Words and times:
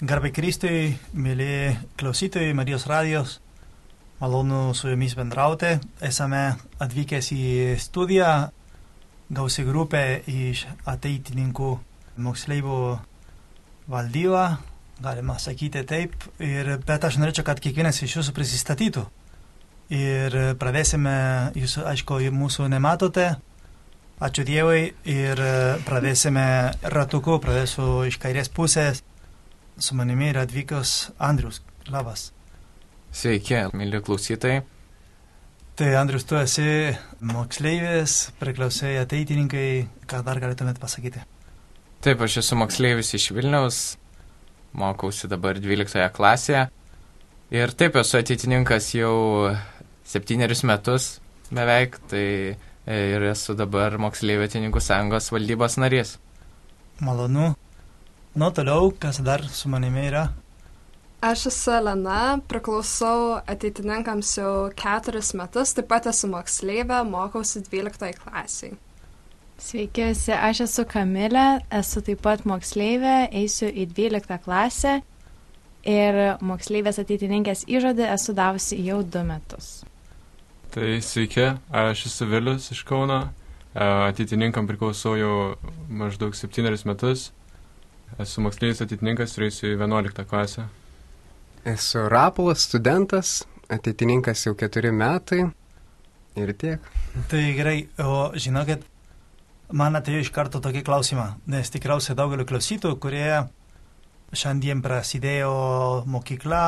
Garbai 0.00 0.30
Kristui, 0.32 0.94
mėly 1.12 1.74
klausytojai 2.00 2.54
Marijos 2.56 2.86
radijos, 2.88 3.34
malonu 4.16 4.70
su 4.72 4.88
jumis 4.88 5.12
bendrauti. 5.12 5.74
Esame 6.00 6.54
atvykęs 6.80 7.28
į 7.36 7.48
studiją, 7.76 8.30
gausi 9.28 9.66
grupė 9.66 10.22
iš 10.24 10.62
ateitininkų 10.88 11.68
moksleivių 12.16 12.78
valdybą, 13.92 14.46
galima 15.04 15.36
sakyti 15.36 15.84
taip, 15.92 16.16
ir, 16.40 16.72
bet 16.88 17.04
aš 17.04 17.20
norėčiau, 17.20 17.44
kad 17.50 17.60
kiekvienas 17.60 18.00
iš 18.00 18.16
jūsų 18.22 18.34
prisistatytų. 18.40 19.04
Ir 20.00 20.38
pradėsime, 20.56 21.18
jūs 21.60 21.76
aišku, 21.92 22.22
mūsų 22.40 22.72
nematote, 22.72 23.34
ačiū 24.16 24.48
Dievui, 24.48 24.94
ir 25.04 25.46
pradėsime 25.84 26.48
ratuku, 26.88 27.36
pradėsiu 27.44 28.08
iš 28.08 28.16
kairės 28.24 28.48
pusės 28.48 29.04
su 29.80 29.96
manimi 29.96 30.30
yra 30.30 30.44
atvykęs 30.46 31.12
Andrius. 31.18 31.62
Labas. 31.90 32.30
Sveiki, 33.10 33.56
mėly 33.74 33.98
klausytojai. 34.04 34.60
Tai 35.80 35.88
Andrius, 35.96 36.26
tu 36.28 36.36
esi 36.36 36.92
moksleivis, 37.24 38.16
priklausai 38.38 38.98
ateitininkai, 39.00 39.66
ką 40.10 40.20
dar 40.26 40.38
galėtumėt 40.42 40.78
pasakyti? 40.82 41.22
Taip, 42.04 42.20
aš 42.20 42.40
esu 42.42 42.58
moksleivis 42.60 43.14
iš 43.16 43.30
Vilniaus, 43.36 43.78
mokausi 44.76 45.30
dabar 45.30 45.58
12 45.60 46.10
klasėje. 46.16 46.66
Ir 47.50 47.72
taip 47.74 47.96
esu 47.98 48.20
ateitininkas 48.20 48.92
jau 48.94 49.14
septynerius 50.06 50.62
metus 50.68 51.08
beveik, 51.50 51.98
tai 52.12 52.26
ir 52.86 53.26
esu 53.32 53.56
dabar 53.58 53.96
moksleivių 54.02 54.46
ateitininkų 54.46 54.84
sąjungos 54.84 55.32
valdybos 55.34 55.80
narys. 55.80 56.18
Malonu. 57.00 57.54
Nu, 58.34 58.50
toliau, 58.50 58.92
kas 58.98 59.18
dar 59.18 59.42
su 59.50 59.68
manimi 59.68 60.04
yra? 60.06 60.28
Aš 61.20 61.48
esu 61.50 61.72
Elena, 61.74 62.38
priklausau 62.48 63.40
ateitininkams 63.50 64.36
jau 64.38 64.52
keturis 64.78 65.32
metus, 65.34 65.72
taip 65.74 65.88
pat 65.90 66.06
esu 66.06 66.30
moksleivė, 66.30 67.00
mokausi 67.10 67.64
12 67.66 68.14
klasiai. 68.22 68.76
Sveiki, 69.60 70.04
visi, 70.12 70.30
aš 70.32 70.62
esu 70.68 70.84
Kamilė, 70.88 71.58
esu 71.80 72.00
taip 72.06 72.22
pat 72.22 72.46
moksleivė, 72.48 73.16
eisiu 73.42 73.66
į 73.66 73.88
12 73.98 74.38
klasę 74.46 74.94
ir 75.90 76.20
moksleivės 76.38 77.02
ateitininkės 77.02 77.66
įžodį 77.66 78.06
esu 78.14 78.36
davusi 78.38 78.78
jau 78.86 79.02
du 79.02 79.24
metus. 79.26 79.82
Tai 80.70 80.94
sveiki, 81.02 81.50
aš 81.74 82.06
esu 82.06 82.30
Vilius 82.30 82.70
iš 82.70 82.86
Kauno, 82.86 83.24
ateitininkam 83.74 84.70
priklausau 84.70 85.18
jau 85.18 85.36
maždaug 85.90 86.38
septynerius 86.38 86.86
metus 86.86 87.28
Esu 88.18 88.42
moksleivis 88.44 88.82
ateitininkas 88.82 89.36
ir 89.36 89.46
eisiu 89.46 89.70
į 89.70 89.78
11 89.78 90.26
klasę. 90.28 90.66
Esu 91.68 92.06
Rapolas, 92.08 92.64
studentas, 92.66 93.44
ateitininkas 93.70 94.46
jau 94.46 94.54
keturi 94.58 94.90
metai 94.92 95.44
ir 96.40 96.52
tiek. 96.58 96.90
Tai 97.30 97.42
gerai, 97.56 97.76
o 98.02 98.30
žinokit, 98.34 98.84
man 99.72 99.98
atėjo 99.98 100.24
iš 100.24 100.32
karto 100.34 100.60
tokį 100.62 100.82
klausimą, 100.86 101.26
nes 101.50 101.72
tikriausiai 101.72 102.16
daugeliu 102.18 102.46
klausytojų, 102.48 102.98
kurie 103.02 103.28
šiandien 104.30 104.82
prasidėjo 104.82 105.52
mokykla, 106.10 106.64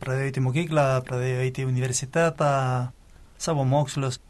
pradėjo 0.00 0.30
eiti 0.30 0.42
mokyklą, 0.44 0.86
pradėjo 1.06 1.44
eiti 1.44 1.64
į 1.64 1.70
universitetą, 1.70 2.50
savo 3.40 3.66
mokslus. 3.66 4.20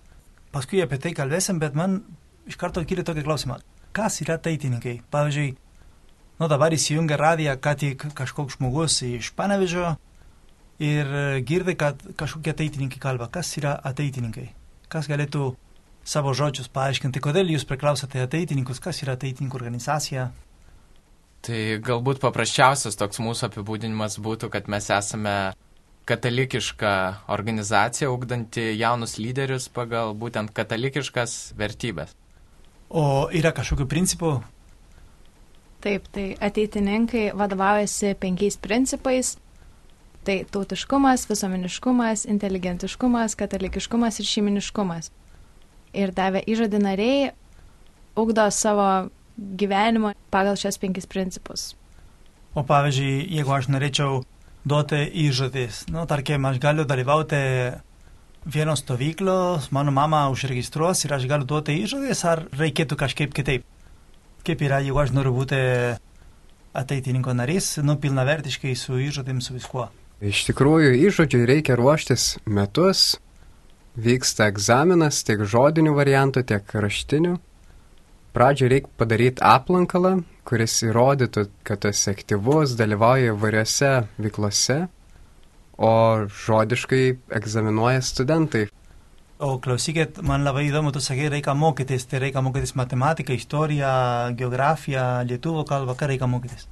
Paskui 0.50 0.80
apie 0.82 0.98
tai 0.98 1.12
kalbėsim, 1.14 1.60
bet 1.62 1.76
man 1.78 2.00
iš 2.48 2.56
karto 2.60 2.82
kili 2.88 3.04
tokį 3.06 3.26
klausimą. 3.26 3.60
Kas 3.94 4.20
yra 4.24 4.38
ateitininkai? 4.38 5.00
Pavyzdžiui, 5.12 5.52
Nu 6.40 6.48
dabar 6.48 6.72
įsijungia 6.72 7.18
radiją, 7.20 7.52
ką 7.60 7.74
tik 7.76 8.04
kažkoks 8.16 8.56
žmogus 8.56 9.02
iš 9.04 9.26
Panevežio 9.36 9.90
ir 10.80 11.08
girdi, 11.44 11.74
kad 11.76 12.00
kažkokie 12.16 12.54
ateitininkai 12.54 13.00
kalba. 13.02 13.26
Kas 13.28 13.50
yra 13.60 13.74
ateitininkai? 13.84 14.46
Kas 14.88 15.04
galėtų 15.10 15.50
savo 16.00 16.32
žodžius 16.32 16.70
paaiškinti, 16.72 17.20
kodėl 17.20 17.52
jūs 17.52 17.66
priklausote 17.68 18.22
ateitininkus, 18.24 18.80
kas 18.80 19.02
yra 19.04 19.18
ateitininkų 19.18 19.58
organizacija? 19.60 20.30
Tai 21.44 21.60
galbūt 21.84 22.22
paprasčiausias 22.22 22.96
toks 22.96 23.20
mūsų 23.20 23.50
apibūdinimas 23.50 24.16
būtų, 24.24 24.48
kad 24.52 24.70
mes 24.72 24.88
esame 24.96 25.34
katalikiška 26.08 26.94
organizacija, 27.36 28.08
ugdanti 28.08 28.64
jaunus 28.78 29.18
lyderius 29.20 29.68
pagal 29.68 30.16
būtent 30.16 30.56
katalikiškas 30.56 31.36
vertybės. 31.60 32.16
O 32.88 33.28
yra 33.28 33.52
kažkokių 33.54 33.86
principų, 33.92 34.32
Taip, 35.80 36.08
tai 36.12 36.34
ateitininkai 36.40 37.30
vadovaujasi 37.36 38.14
penkiais 38.20 38.58
principais. 38.60 39.38
Tai 40.24 40.44
tautiškumas, 40.52 41.24
visuomeniškumas, 41.30 42.26
inteligentiškumas, 42.28 43.36
katalikiškumas 43.40 44.20
ir 44.20 44.28
šeiminiškumas. 44.28 45.08
Ir 45.96 46.12
davę 46.12 46.42
įžodį 46.44 46.82
nariai 46.84 47.30
ugdo 48.20 48.44
savo 48.52 49.08
gyvenimo 49.40 50.12
pagal 50.30 50.58
šios 50.60 50.76
penkis 50.78 51.08
principus. 51.08 51.70
O 52.54 52.64
pavyzdžiui, 52.66 53.24
jeigu 53.38 53.54
aš 53.54 53.70
norėčiau 53.72 54.20
duoti 54.68 55.00
įžodis, 55.24 55.86
nu, 55.88 56.04
tarkim, 56.10 56.44
aš 56.44 56.60
galiu 56.60 56.84
dalyvauti 56.84 57.40
vienos 58.44 58.82
stovyklos, 58.84 59.70
mano 59.72 59.92
mama 59.94 60.26
užregistruos 60.32 61.04
ir 61.06 61.14
aš 61.16 61.28
galiu 61.30 61.48
duoti 61.48 61.80
įžodis, 61.80 62.24
ar 62.28 62.44
reikėtų 62.58 62.98
kažkaip 63.00 63.32
kitaip? 63.36 63.64
Kaip 64.46 64.62
yra, 64.66 64.80
jeigu 64.84 65.00
aš 65.02 65.12
noriu 65.16 65.32
būti 65.36 65.58
ateitininko 66.76 67.34
narys, 67.34 67.74
nu, 67.82 67.96
pilnavertiškai 68.00 68.74
su 68.78 68.98
įžadim, 69.00 69.40
su 69.42 69.56
viskuo. 69.56 69.88
Iš 70.20 70.44
tikrųjų, 70.50 70.92
įžodžiui 71.08 71.46
reikia 71.48 71.76
ruoštis 71.80 72.34
metus, 72.44 73.14
vyksta 73.96 74.50
egzaminas 74.50 75.22
tiek 75.26 75.42
žodinių 75.48 75.94
variantų, 75.96 76.44
tiek 76.52 76.74
raštinių. 76.84 77.38
Pradžioje 78.36 78.70
reikia 78.70 78.92
padaryti 79.00 79.42
aplankalą, 79.42 80.20
kuris 80.46 80.76
įrodytų, 80.86 81.48
kad 81.66 81.86
esi 81.88 82.12
aktyvus, 82.12 82.76
dalyvauji 82.78 83.32
įvairiose 83.32 83.90
veiklose, 84.22 84.78
o 85.80 85.92
žodiškai 86.44 87.04
egzaminuoja 87.40 88.04
studentai. 88.04 88.68
O 89.40 89.54
klausykit, 89.56 90.18
man 90.20 90.42
labai 90.44 90.66
įdomu, 90.66 90.90
tu 90.92 91.00
sakai, 91.00 91.30
reikia 91.32 91.54
mokytis, 91.56 92.02
tai 92.04 92.18
reikia 92.26 92.42
mokytis 92.44 92.74
matematiką, 92.76 93.32
istoriją, 93.32 93.92
geografiją, 94.36 95.04
lietuvų 95.30 95.64
kalbą, 95.70 95.94
ką 95.96 96.10
reikia 96.10 96.28
mokytis? 96.28 96.66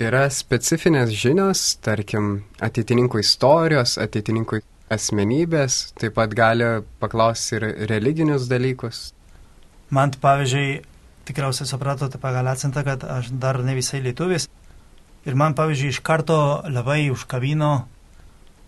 Yra 0.00 0.26
specifinės 0.28 1.14
žinios, 1.16 1.62
tarkim, 1.80 2.28
ateitininkų 2.60 3.22
istorijos, 3.24 3.96
ateitininkų 3.96 4.60
asmenybės, 4.92 5.80
taip 5.96 6.18
pat 6.20 6.36
gali 6.36 6.68
paklausti 7.00 7.56
ir 7.56 7.68
religinius 7.88 8.44
dalykus. 8.52 9.02
Man, 9.88 10.12
pavyzdžiui, 10.20 10.82
tikriausiai 11.32 11.68
supratote 11.72 12.20
pagal 12.20 12.52
akcentą, 12.52 12.84
kad 12.84 13.08
aš 13.08 13.32
dar 13.32 13.64
ne 13.64 13.80
visai 13.80 14.04
lietuvis. 14.04 14.50
Ir 15.24 15.32
man, 15.32 15.56
pavyzdžiui, 15.56 15.96
iš 15.96 16.04
karto 16.04 16.40
labai 16.68 17.06
užkabino 17.08 17.76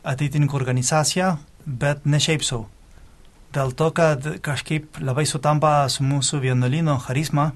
ateitininkų 0.01 0.65
organizacija, 0.65 1.35
bet 1.67 2.09
ne 2.09 2.17
šiaip 2.17 2.49
savo 2.49 2.71
dėl 3.53 3.73
to, 3.77 3.91
kad 3.95 4.27
kažkaip 4.45 5.01
labai 5.05 5.25
sutampa 5.29 5.89
su 5.93 6.05
mūsų 6.07 6.41
vienuolino 6.43 6.97
charizma 7.05 7.51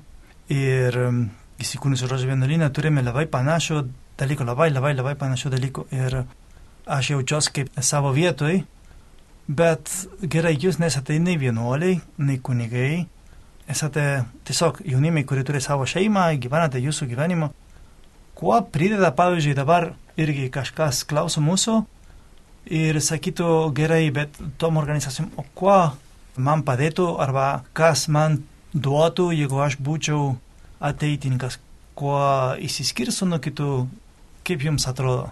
ir 0.52 0.96
um, 1.00 1.20
įsikūnusiu 1.62 2.08
žodžiu 2.10 2.30
vienuolinę 2.32 2.68
turime 2.74 3.04
labai 3.04 3.26
panašių 3.30 3.82
dalykų, 4.20 4.46
labai, 4.48 4.70
labai, 4.72 4.92
labai 4.96 5.14
panašių 5.18 5.52
dalykų 5.56 5.86
ir 5.96 6.22
aš 6.86 7.12
jaučiuosi 7.14 7.52
kaip 7.56 7.80
savo 7.82 8.12
vietoj, 8.14 8.60
bet 9.48 9.92
gerai, 10.22 10.54
jūs 10.60 10.78
nesate 10.82 11.18
nei 11.22 11.38
vienuoliai, 11.40 11.98
nei 12.18 12.38
kunigai, 12.38 13.06
esate 13.68 14.24
tiesiog 14.46 14.82
jaunimai, 14.86 15.24
kurie 15.26 15.44
turi 15.46 15.62
savo 15.64 15.86
šeimą, 15.88 16.28
gyvenate 16.42 16.82
jūsų 16.82 17.08
gyvenimą. 17.10 17.50
Kuo 18.36 18.60
prideda, 18.72 19.10
pavyzdžiui, 19.16 19.56
dabar 19.56 19.94
irgi 20.20 20.50
kažkas 20.52 21.02
klauso 21.08 21.40
mūsų, 21.40 21.80
ir 22.66 22.98
sakytų 23.02 23.70
gerai, 23.76 24.08
bet 24.14 24.36
tom 24.58 24.80
organizacijom, 24.80 25.30
o 25.38 25.44
kuo 25.54 25.78
man 26.36 26.64
padėtų 26.66 27.08
arba 27.22 27.64
kas 27.76 28.06
man 28.12 28.42
duotų, 28.74 29.30
jeigu 29.36 29.60
aš 29.62 29.78
būčiau 29.80 30.34
ateitininkas, 30.84 31.58
kuo 31.96 32.20
įsiskirsiu 32.60 33.28
nuo 33.30 33.40
kitų, 33.42 33.70
kaip 34.46 34.64
jums 34.66 34.86
atrodo? 34.90 35.30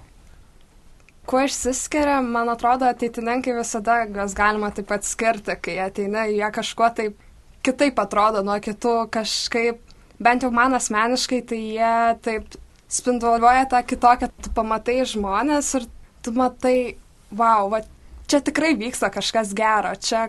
Kuo 1.28 1.40
išsiskiria, 1.44 2.18
man 2.24 2.50
atrodo, 2.52 2.88
ateitininkai 2.88 3.54
visada 3.56 4.02
juos 4.04 4.34
galima 4.36 4.70
taip 4.76 4.88
pat 4.90 5.06
skirti, 5.08 5.56
kai 5.56 5.78
ateina, 5.86 6.26
jie 6.28 6.48
kažkuo 6.52 6.90
taip 6.96 7.20
kitaip 7.64 7.98
atrodo 8.00 8.42
nuo 8.44 8.58
kitų, 8.60 8.96
kažkaip, 9.12 9.80
bent 10.20 10.44
jau 10.44 10.52
man 10.52 10.76
asmeniškai, 10.76 11.40
tai 11.48 11.60
jie 11.60 11.94
taip 12.24 12.58
spinduliuoja 12.92 13.64
tą 13.72 13.80
kitokią, 13.88 14.28
tu 14.44 14.52
pamatai 14.54 15.00
žmonės 15.08 15.72
ir 15.80 15.88
tu 16.24 16.32
matai 16.36 16.76
wow, 17.30 17.70
va, 17.72 17.80
čia 18.30 18.40
tikrai 18.44 18.74
vyksta 18.78 19.10
kažkas 19.14 19.54
gero, 19.56 19.94
čia 19.96 20.28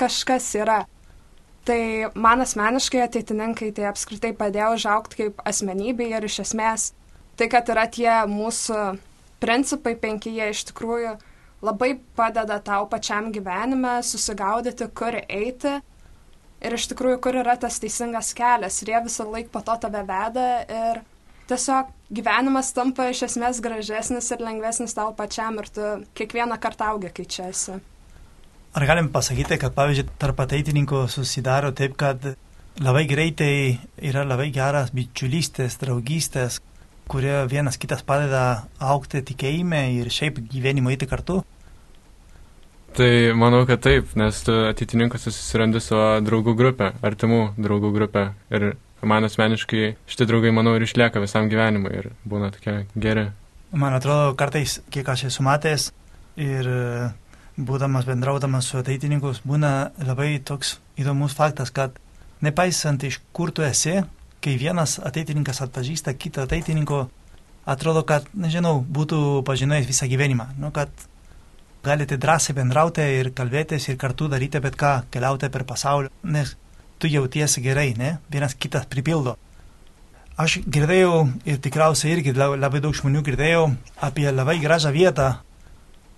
kažkas 0.00 0.50
yra. 0.58 0.82
Tai 1.64 1.80
man 2.20 2.44
asmeniškai 2.44 3.00
ateitininkai 3.06 3.70
tai 3.72 3.86
apskritai 3.88 4.34
padėjo 4.36 4.74
užaukti 4.76 5.22
kaip 5.22 5.40
asmenybė 5.48 6.10
ir 6.12 6.26
iš 6.28 6.42
esmės 6.44 6.90
tai, 7.38 7.48
kad 7.50 7.68
yra 7.72 7.86
tie 7.90 8.10
mūsų 8.30 8.80
principai 9.42 9.94
penki, 10.00 10.34
jie 10.36 10.50
iš 10.52 10.64
tikrųjų 10.70 11.14
labai 11.64 11.94
padeda 12.16 12.60
tau 12.64 12.86
pačiam 12.90 13.30
gyvenime 13.32 13.96
susigaudyti, 14.04 14.88
kur 14.96 15.16
eiti 15.22 15.78
ir 16.64 16.76
iš 16.76 16.88
tikrųjų, 16.92 17.20
kur 17.24 17.40
yra 17.40 17.56
tas 17.60 17.80
teisingas 17.80 18.32
kelias. 18.36 18.80
Ir 18.82 18.94
jie 18.94 19.02
visą 19.08 19.26
laiką 19.28 19.52
po 19.52 19.64
to 19.64 19.76
tave 19.86 20.04
veda 20.08 20.48
ir 20.68 21.02
tiesiog 21.50 21.90
gyvenimas 22.14 22.72
tampa 22.76 23.08
iš 23.12 23.24
esmės 23.28 23.60
gražesnis 23.64 24.30
ir 24.34 24.44
lengvesnis 24.44 24.96
tau 24.96 25.12
pačiam 25.16 25.58
ir 25.62 25.68
tu 25.74 25.90
kiekvieną 26.18 26.58
kartą 26.62 26.94
augi, 26.94 27.10
kai 27.14 27.26
čia 27.26 27.48
esi. 27.50 27.78
Ar 28.74 28.86
galim 28.88 29.10
pasakyti, 29.14 29.58
kad 29.62 29.74
pavyzdžiui 29.76 30.08
tarp 30.18 30.40
ateitininkų 30.42 31.04
susidaro 31.12 31.70
taip, 31.78 31.94
kad 32.00 32.24
labai 32.82 33.04
greitai 33.06 33.78
yra 34.02 34.24
labai 34.26 34.48
geras 34.54 34.90
bičiulystės, 34.94 35.78
draugystės, 35.82 36.58
kurie 37.10 37.36
vienas 37.50 37.78
kitas 37.78 38.02
padeda 38.02 38.64
aukti 38.82 39.22
tikėjime 39.22 39.84
ir 40.00 40.10
šiaip 40.10 40.40
gyvenimo 40.50 40.90
eiti 40.90 41.06
kartu? 41.06 41.42
Tai 42.94 43.10
manau, 43.34 43.64
kad 43.66 43.82
taip, 43.82 44.12
nes 44.18 44.36
tu 44.46 44.54
ateitininkas 44.68 45.26
susirandi 45.26 45.80
savo 45.82 46.20
draugų 46.22 46.54
grupę, 46.58 46.92
artimų 47.02 47.40
draugų 47.58 47.90
grupę. 47.94 48.28
Ir 48.54 48.74
man 49.08 49.26
asmeniškai 49.26 49.94
šitie 50.10 50.26
draugai, 50.28 50.52
manau, 50.54 50.74
ir 50.76 50.86
išlieka 50.86 51.22
visam 51.22 51.48
gyvenimui 51.52 51.92
ir 52.00 52.10
būna 52.28 52.50
tokie 52.54 52.84
geri. 52.94 53.28
Man 53.74 53.96
atrodo, 53.96 54.34
kartais, 54.38 54.78
kiek 54.94 55.08
aš 55.10 55.26
esu 55.30 55.44
matęs 55.46 55.88
ir 56.40 56.68
e, 56.70 57.08
būdamas 57.56 58.06
bendraudamas 58.06 58.68
su 58.70 58.78
ateitininku, 58.78 59.32
būna 59.46 59.72
labai 60.06 60.36
toks 60.38 60.78
įdomus 61.00 61.34
faktas, 61.34 61.72
kad 61.74 61.96
nepaisant 62.44 63.02
iš 63.06 63.20
kur 63.32 63.50
tu 63.54 63.64
esi, 63.66 64.00
kai 64.44 64.56
vienas 64.60 64.98
ateitininkas 65.02 65.62
atpažįsta 65.64 66.14
kitą 66.20 66.44
ateitininko, 66.44 67.06
atrodo, 67.66 68.04
kad, 68.06 68.26
nežinau, 68.36 68.76
būtų 68.84 69.42
pažinojęs 69.48 69.88
visą 69.88 70.08
gyvenimą. 70.10 70.50
Nu, 70.60 70.70
kad 70.74 70.90
galite 71.84 72.18
drąsiai 72.20 72.56
bendrauti 72.56 73.04
ir 73.20 73.30
kalbėtis 73.36 73.88
ir 73.88 73.98
kartu 74.00 74.28
daryti 74.32 74.60
bet 74.64 74.76
ką, 74.80 74.94
keliauti 75.12 75.50
per 75.52 75.66
pasaulį, 75.68 76.12
nes 76.36 76.54
tu 77.04 77.12
jautiesi 77.12 77.60
gerai, 77.60 77.90
ne? 78.00 78.16
Vienas 78.32 78.56
kitas 78.56 78.88
pripildo. 78.88 79.36
Aš 80.40 80.62
girdėjau 80.64 81.26
ir 81.46 81.58
tikriausiai 81.62 82.16
irgi 82.16 82.32
labai 82.34 82.80
daug 82.82 82.96
žmonių 82.96 83.20
girdėjau 83.28 83.66
apie 84.02 84.30
labai 84.32 84.56
gražią 84.62 84.90
vietą 84.94 85.34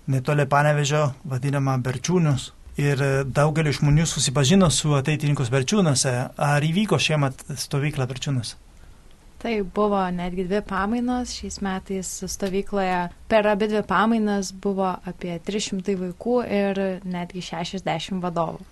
netoli 0.07 0.47
Panevežio, 0.49 1.11
vadinamą 1.27 1.75
Berčiūnus, 1.83 2.51
ir 2.79 3.01
daugelis 3.25 3.81
žmonių 3.81 4.05
susipažino 4.07 4.69
su 4.71 4.95
ateitininkus 4.97 5.51
Berčiūnuose. 5.53 6.13
Ar 6.37 6.63
įvyko 6.63 6.99
šiemet 7.01 7.43
stovykla 7.59 8.07
Berčiūnuose? 8.09 8.55
Tai 9.37 9.53
buvo 9.75 9.99
netgi 10.09 10.47
dvi 10.47 10.63
pamainos. 10.65 11.35
Šiais 11.37 11.59
metais 11.61 12.09
stovykloje 12.25 13.03
per 13.29 13.51
abi 13.51 13.67
dvi 13.69 13.83
pamainas 13.85 14.49
buvo 14.49 14.95
apie 15.05 15.35
300 15.37 15.97
vaikų 15.99 16.39
ir 16.47 16.81
netgi 17.05 17.43
60 17.45 18.23
vadovų. 18.23 18.65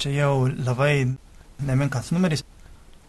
Čia 0.00 0.14
jau 0.14 0.32
labai 0.48 1.14
nemenkas 1.62 2.10
numeris. 2.14 2.44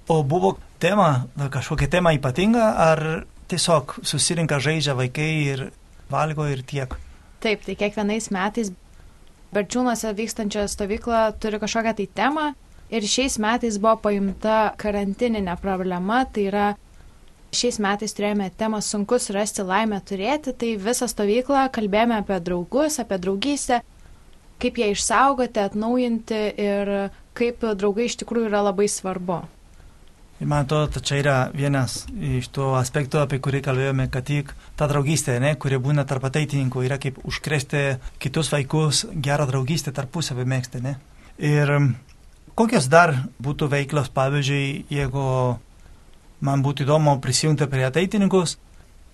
O 0.08 0.22
buvo 0.24 0.58
tema, 0.80 1.26
kažkokia 1.50 1.90
tema 1.90 2.14
ypatinga, 2.14 2.66
ar 2.78 3.26
tiesiog 3.50 3.98
susirinka 4.06 4.60
žaidžia 4.62 4.94
vaikai 4.98 5.32
ir 5.54 5.68
valgo 6.12 6.46
ir 6.50 6.62
tiek? 6.62 6.94
Taip, 7.42 7.66
tai 7.66 7.78
kiekvienais 7.78 8.30
metais 8.34 8.72
Berčiūnuose 9.56 10.12
vykstančią 10.18 10.66
stovyklą 10.68 11.20
turi 11.40 11.60
kažkokią 11.62 11.94
tai 11.96 12.06
temą 12.20 12.46
ir 12.92 13.06
šiais 13.08 13.38
metais 13.40 13.78
buvo 13.80 13.96
paimta 14.04 14.74
karantininė 14.82 15.56
problema, 15.62 16.26
tai 16.26 16.50
yra 16.50 16.66
šiais 17.56 17.80
metais 17.80 18.16
turėjome 18.18 18.50
temą 18.60 18.82
sunkus 18.84 19.30
rasti 19.32 19.64
laimę 19.64 20.02
turėti, 20.10 20.52
tai 20.52 20.74
visą 20.82 21.08
stovyklą 21.08 21.70
kalbėjome 21.76 22.20
apie 22.20 22.40
draugus, 22.44 23.00
apie 23.00 23.20
draugystę, 23.22 23.80
kaip 24.60 24.82
ją 24.82 24.92
išsaugoti, 24.92 25.64
atnaujinti 25.64 26.42
ir 26.66 26.94
kaip 27.38 27.66
draugai 27.76 28.08
iš 28.10 28.20
tikrųjų 28.22 28.50
yra 28.50 28.64
labai 28.66 28.88
svarbu. 28.92 29.44
Ir 30.36 30.50
man 30.52 30.66
atrodo, 30.66 31.00
čia 31.00 31.22
yra 31.22 31.36
vienas 31.56 32.02
iš 32.12 32.50
tų 32.52 32.74
aspektų, 32.76 33.22
apie 33.22 33.38
kurį 33.40 33.62
kalbėjome, 33.64 34.10
kad 34.12 34.26
tik 34.28 34.50
ta 34.76 34.88
draugystė, 34.92 35.38
ne, 35.40 35.54
kuri 35.56 35.80
būna 35.80 36.04
tarp 36.08 36.28
ateitininkų, 36.28 36.84
yra 36.84 36.98
kaip 37.00 37.22
užkrėsti 37.24 37.84
kitus 38.20 38.52
vaikus 38.52 39.06
gerą 39.16 39.48
draugystę 39.48 39.94
tarpusavį 39.96 40.48
mėgsti. 40.52 40.82
Ne? 40.84 40.98
Ir 41.40 41.72
kokios 42.60 42.90
dar 42.92 43.16
būtų 43.40 43.72
veiklos, 43.72 44.12
pavyzdžiui, 44.12 44.84
jeigu 44.92 45.24
man 46.44 46.68
būtų 46.68 46.84
įdomu 46.84 47.16
prisijungti 47.24 47.70
prie 47.72 47.88
ateitininkus, 47.88 48.58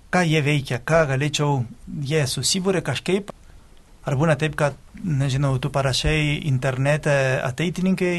ką 0.09 0.25
jie 0.25 0.41
veikia, 0.41 0.81
ką 0.81 1.05
galėčiau, 1.13 1.61
jie 2.01 2.25
susibūrė 2.27 2.81
kažkaip, 2.81 3.29
ar 4.05 4.17
būna 4.19 4.37
taip, 4.39 4.55
kad, 4.59 4.77
nežinau, 5.03 5.55
tu 5.61 5.71
parašai 5.73 6.41
internete 6.49 7.13
ateitininkai, 7.45 8.15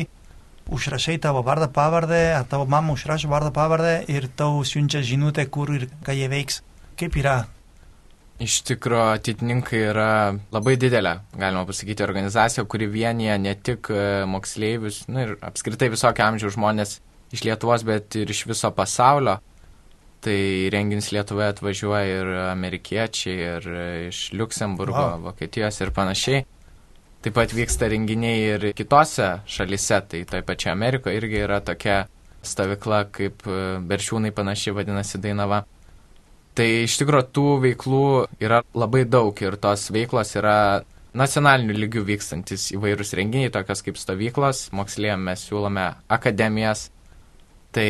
užrašai 0.73 1.19
tavo 1.23 1.43
vardą 1.47 1.69
pavardę, 1.73 2.21
ar 2.37 2.47
tavo 2.49 2.67
mama 2.67 2.95
užrašo 2.95 3.31
vardą 3.33 3.51
pavardę 3.55 3.97
ir 4.09 4.29
tau 4.37 4.63
siunčia 4.65 5.03
žinutę, 5.03 5.47
kur 5.51 5.75
ir 5.75 5.89
ką 6.07 6.15
jie 6.17 6.31
veiks. 6.31 6.63
Kaip 6.99 7.17
yra? 7.19 7.43
Iš 8.43 8.63
tikrųjų, 8.67 9.05
atitinkai 9.19 9.81
yra 9.93 10.11
labai 10.55 10.75
didelė, 10.81 11.19
galima 11.39 11.63
pasakyti, 11.69 12.03
organizacija, 12.03 12.65
kuri 12.67 12.89
vienyje 12.91 13.37
ne 13.39 13.53
tik 13.55 13.91
e, 13.93 14.03
moksleivius, 14.27 15.05
na 15.13 15.27
ir 15.27 15.35
apskritai 15.45 15.93
visokio 15.93 16.25
amžiaus 16.27 16.57
žmonės 16.57 16.97
iš 17.33 17.45
Lietuvos, 17.47 17.85
bet 17.87 18.17
ir 18.19 18.31
iš 18.33 18.43
viso 18.51 18.73
pasaulio. 18.75 19.39
Tai 20.23 20.39
renginis 20.71 21.11
Lietuvoje 21.11 21.51
atvažiuoja 21.51 22.19
ir 22.21 22.29
amerikiečiai, 22.53 23.39
ir 23.57 23.65
iš 24.09 24.21
Luksemburgo, 24.39 25.01
wow. 25.03 25.23
Vokietijos 25.25 25.81
ir 25.83 25.91
panašiai. 25.97 26.45
Taip 27.23 27.35
pat 27.39 27.55
vyksta 27.55 27.89
renginiai 27.91 28.39
ir 28.55 28.69
kitose 28.79 29.29
šalise, 29.51 29.99
tai 30.11 30.23
toje 30.27 30.43
pačioje 30.47 30.73
Amerikoje 30.77 31.19
irgi 31.19 31.43
yra 31.43 31.59
tokia 31.63 32.05
stovykla, 32.43 33.05
kaip 33.15 33.47
e, 33.47 33.59
Beršiūnai 33.87 34.33
panašiai 34.35 34.75
vadinasi 34.79 35.21
Dainava. 35.23 35.63
Tai 36.59 36.67
iš 36.85 36.99
tikrųjų 37.01 37.29
tų 37.33 37.47
veiklų 37.63 38.07
yra 38.43 38.61
labai 38.77 39.05
daug 39.09 39.39
ir 39.43 39.57
tos 39.63 39.87
veiklos 39.95 40.35
yra 40.37 40.57
nacionaliniu 41.17 41.77
lygiu 41.77 42.03
vykstantis 42.09 42.71
įvairūs 42.77 43.15
renginiai, 43.17 43.53
tokios 43.53 43.85
kaip 43.87 44.01
stovyklos, 44.01 44.67
moksleiviam 44.77 45.23
mes 45.29 45.47
siūlome 45.49 45.87
akademijas. 46.13 46.89
Tai 47.73 47.89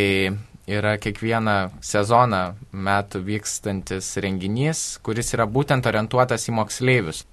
yra 0.71 0.95
kiekvieną 1.03 1.57
sezoną 1.83 2.43
metų 2.73 3.23
vykstantis 3.27 4.13
renginys, 4.23 4.83
kuris 5.03 5.35
yra 5.35 5.47
būtent 5.51 5.87
orientuotas 5.91 6.49
į 6.49 6.57
moksleivius 6.61 7.25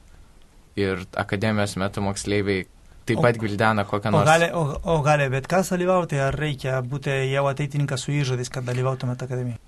ir 0.80 1.06
akademijos 1.20 1.76
metu 1.78 2.02
moksleiviai 2.02 2.66
taip 3.10 3.22
pat 3.24 3.38
gvildena 3.42 3.86
kokią 3.90 4.14
nors. 4.14 4.26
O 4.26 4.30
gali, 4.30 4.50
o, 4.54 4.64
o 4.94 5.00
gali 5.06 5.30
bet 5.34 5.48
kas 5.50 5.72
dalyvauti, 5.74 6.20
ar 6.22 6.36
reikia 6.36 6.80
būti 6.86 7.14
jau 7.32 7.46
ateitininkas 7.50 8.06
su 8.06 8.14
įžadais, 8.16 8.52
kad 8.54 8.68
dalyvautumėte 8.70 9.28
akademijoje? 9.28 9.60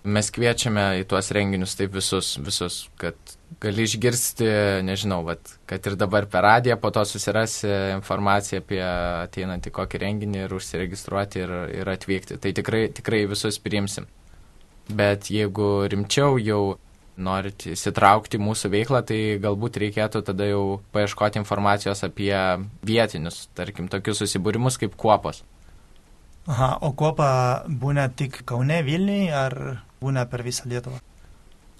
Mes 0.00 0.30
kviečiame 0.32 1.02
į 1.02 1.04
tuos 1.10 1.28
renginius 1.36 1.74
taip 1.76 1.92
visus, 1.92 2.32
visus, 2.40 2.76
kad 2.96 3.16
gali 3.60 3.84
išgirsti, 3.84 4.46
nežinau, 4.86 5.18
vat, 5.26 5.50
kad 5.68 5.84
ir 5.84 5.96
dabar 6.00 6.24
per 6.30 6.46
radiją 6.46 6.78
po 6.80 6.88
to 6.94 7.02
susirasi 7.04 7.68
informaciją 7.98 8.62
apie 8.62 8.80
ateinantį 8.80 9.72
kokį 9.76 10.00
renginį 10.00 10.46
ir 10.46 10.54
užsiregistruoti 10.56 11.42
ir, 11.44 11.52
ir 11.82 11.90
atvykti. 11.92 12.38
Tai 12.40 12.54
tikrai, 12.56 12.86
tikrai 12.96 13.26
visus 13.28 13.60
priimsim. 13.60 14.08
Bet 14.88 15.28
jeigu 15.28 15.68
rimčiau 15.92 16.40
jau 16.40 16.62
norit 17.20 17.66
įsitraukti 17.68 18.40
į 18.40 18.44
mūsų 18.46 18.70
veiklą, 18.72 19.02
tai 19.04 19.20
galbūt 19.42 19.76
reikėtų 19.82 20.24
tada 20.24 20.48
jau 20.48 20.80
paieškoti 20.96 21.42
informacijos 21.42 22.00
apie 22.08 22.32
vietinius, 22.88 23.50
tarkim, 23.52 23.92
tokius 23.92 24.22
susibūrimus 24.24 24.80
kaip 24.80 24.96
kuopos. 24.96 25.44
Aha, 26.48 26.72
o 26.80 26.94
kuopa 26.96 27.28
būna 27.68 28.08
tik 28.16 28.40
Kaune, 28.48 28.80
Vilniui 28.86 29.28
ar 29.28 29.54
būna 30.00 30.26
per 30.30 30.44
visą 30.46 30.68
Lietuvą? 30.70 31.00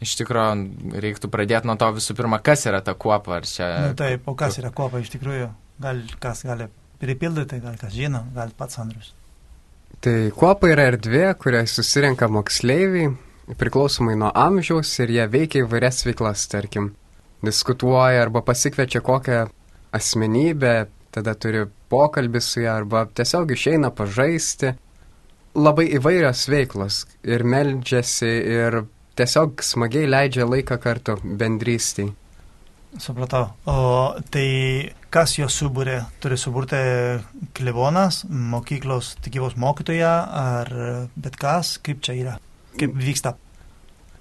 Iš 0.00 0.14
tikrųjų, 0.16 0.96
reiktų 1.04 1.28
pradėti 1.32 1.68
nuo 1.68 1.76
to 1.80 1.90
visų 1.98 2.16
pirma, 2.16 2.38
kas 2.40 2.64
yra 2.68 2.80
ta 2.84 2.94
kuopa. 2.96 3.42
Čia... 3.44 3.66
Na, 3.90 3.96
taip, 3.96 4.28
o 4.28 4.36
kas 4.38 4.56
yra 4.62 4.70
kuopa 4.72 5.02
iš 5.02 5.10
tikrųjų? 5.12 5.50
Gal 5.80 6.00
kas 6.22 6.44
gali 6.48 6.70
pripildyti, 7.00 7.60
gal 7.60 7.76
kas 7.80 7.92
žino, 7.96 8.24
gal 8.36 8.52
pats 8.56 8.80
Andrius. 8.80 9.12
Tai 10.00 10.14
kuopa 10.32 10.70
yra 10.72 10.86
erdvė, 10.94 11.26
kurioje 11.36 11.68
susirenka 11.68 12.30
moksleiviai, 12.32 13.10
priklausomai 13.60 14.14
nuo 14.16 14.30
amžiaus 14.32 14.92
ir 15.02 15.12
jie 15.12 15.26
veikia 15.28 15.66
įvairias 15.66 16.04
veiklas, 16.06 16.46
tarkim, 16.48 16.94
diskutuoja 17.44 18.22
arba 18.24 18.40
pasikviečia 18.46 19.02
kokią 19.04 19.42
asmenybę, 19.96 20.74
tada 21.12 21.34
turi 21.34 21.66
pokalbį 21.90 22.42
su 22.44 22.62
ją 22.64 22.76
arba 22.80 23.04
tiesiog 23.04 23.52
išeina 23.56 23.90
pažaisti. 23.92 24.74
Labai 25.59 25.88
įvairios 25.97 26.45
veiklos 26.50 27.04
ir 27.26 27.42
meldžiasi 27.42 28.30
ir 28.54 28.83
tiesiog 29.19 29.64
smagiai 29.66 30.07
leidžia 30.07 30.47
laiką 30.47 30.78
kartu 30.83 31.16
bendrystiai. 31.23 32.12
Supratau. 32.99 33.52
O 33.71 34.19
tai 34.35 34.90
kas 35.14 35.37
jo 35.38 35.47
subūrė? 35.50 36.00
Turi 36.23 36.38
suburti 36.38 36.78
klevonas, 37.54 38.25
mokyklos 38.30 39.16
tikybos 39.23 39.59
mokytoja 39.59 40.14
ar 40.45 40.73
bet 41.14 41.38
kas? 41.38 41.76
Kaip 41.83 42.02
čia 42.07 42.19
yra? 42.19 42.38
kaip 42.78 42.97
vyksta? 42.97 43.35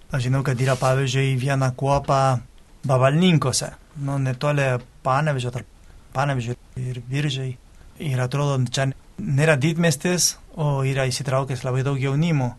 Aš 0.10 0.26
žinau, 0.26 0.42
kad 0.46 0.60
yra 0.62 0.76
pavyzdžiui 0.80 1.36
viena 1.40 1.72
kuopa 1.78 2.40
Bavalninkose, 2.88 3.74
nu, 4.06 4.18
netoli 4.24 4.66
Panevežio, 5.04 5.52
tarp 5.54 5.68
Panevežio 6.16 6.56
ir 6.80 7.02
Viržai. 7.10 7.52
Ir 8.00 8.22
atrodo, 8.24 8.56
čia 8.72 8.88
nėra 9.20 9.58
didmestis, 9.60 10.38
o 10.56 10.82
yra 10.88 11.06
įsitraukęs 11.10 11.64
labai 11.68 11.84
daug 11.88 12.00
jaunimo. 12.02 12.54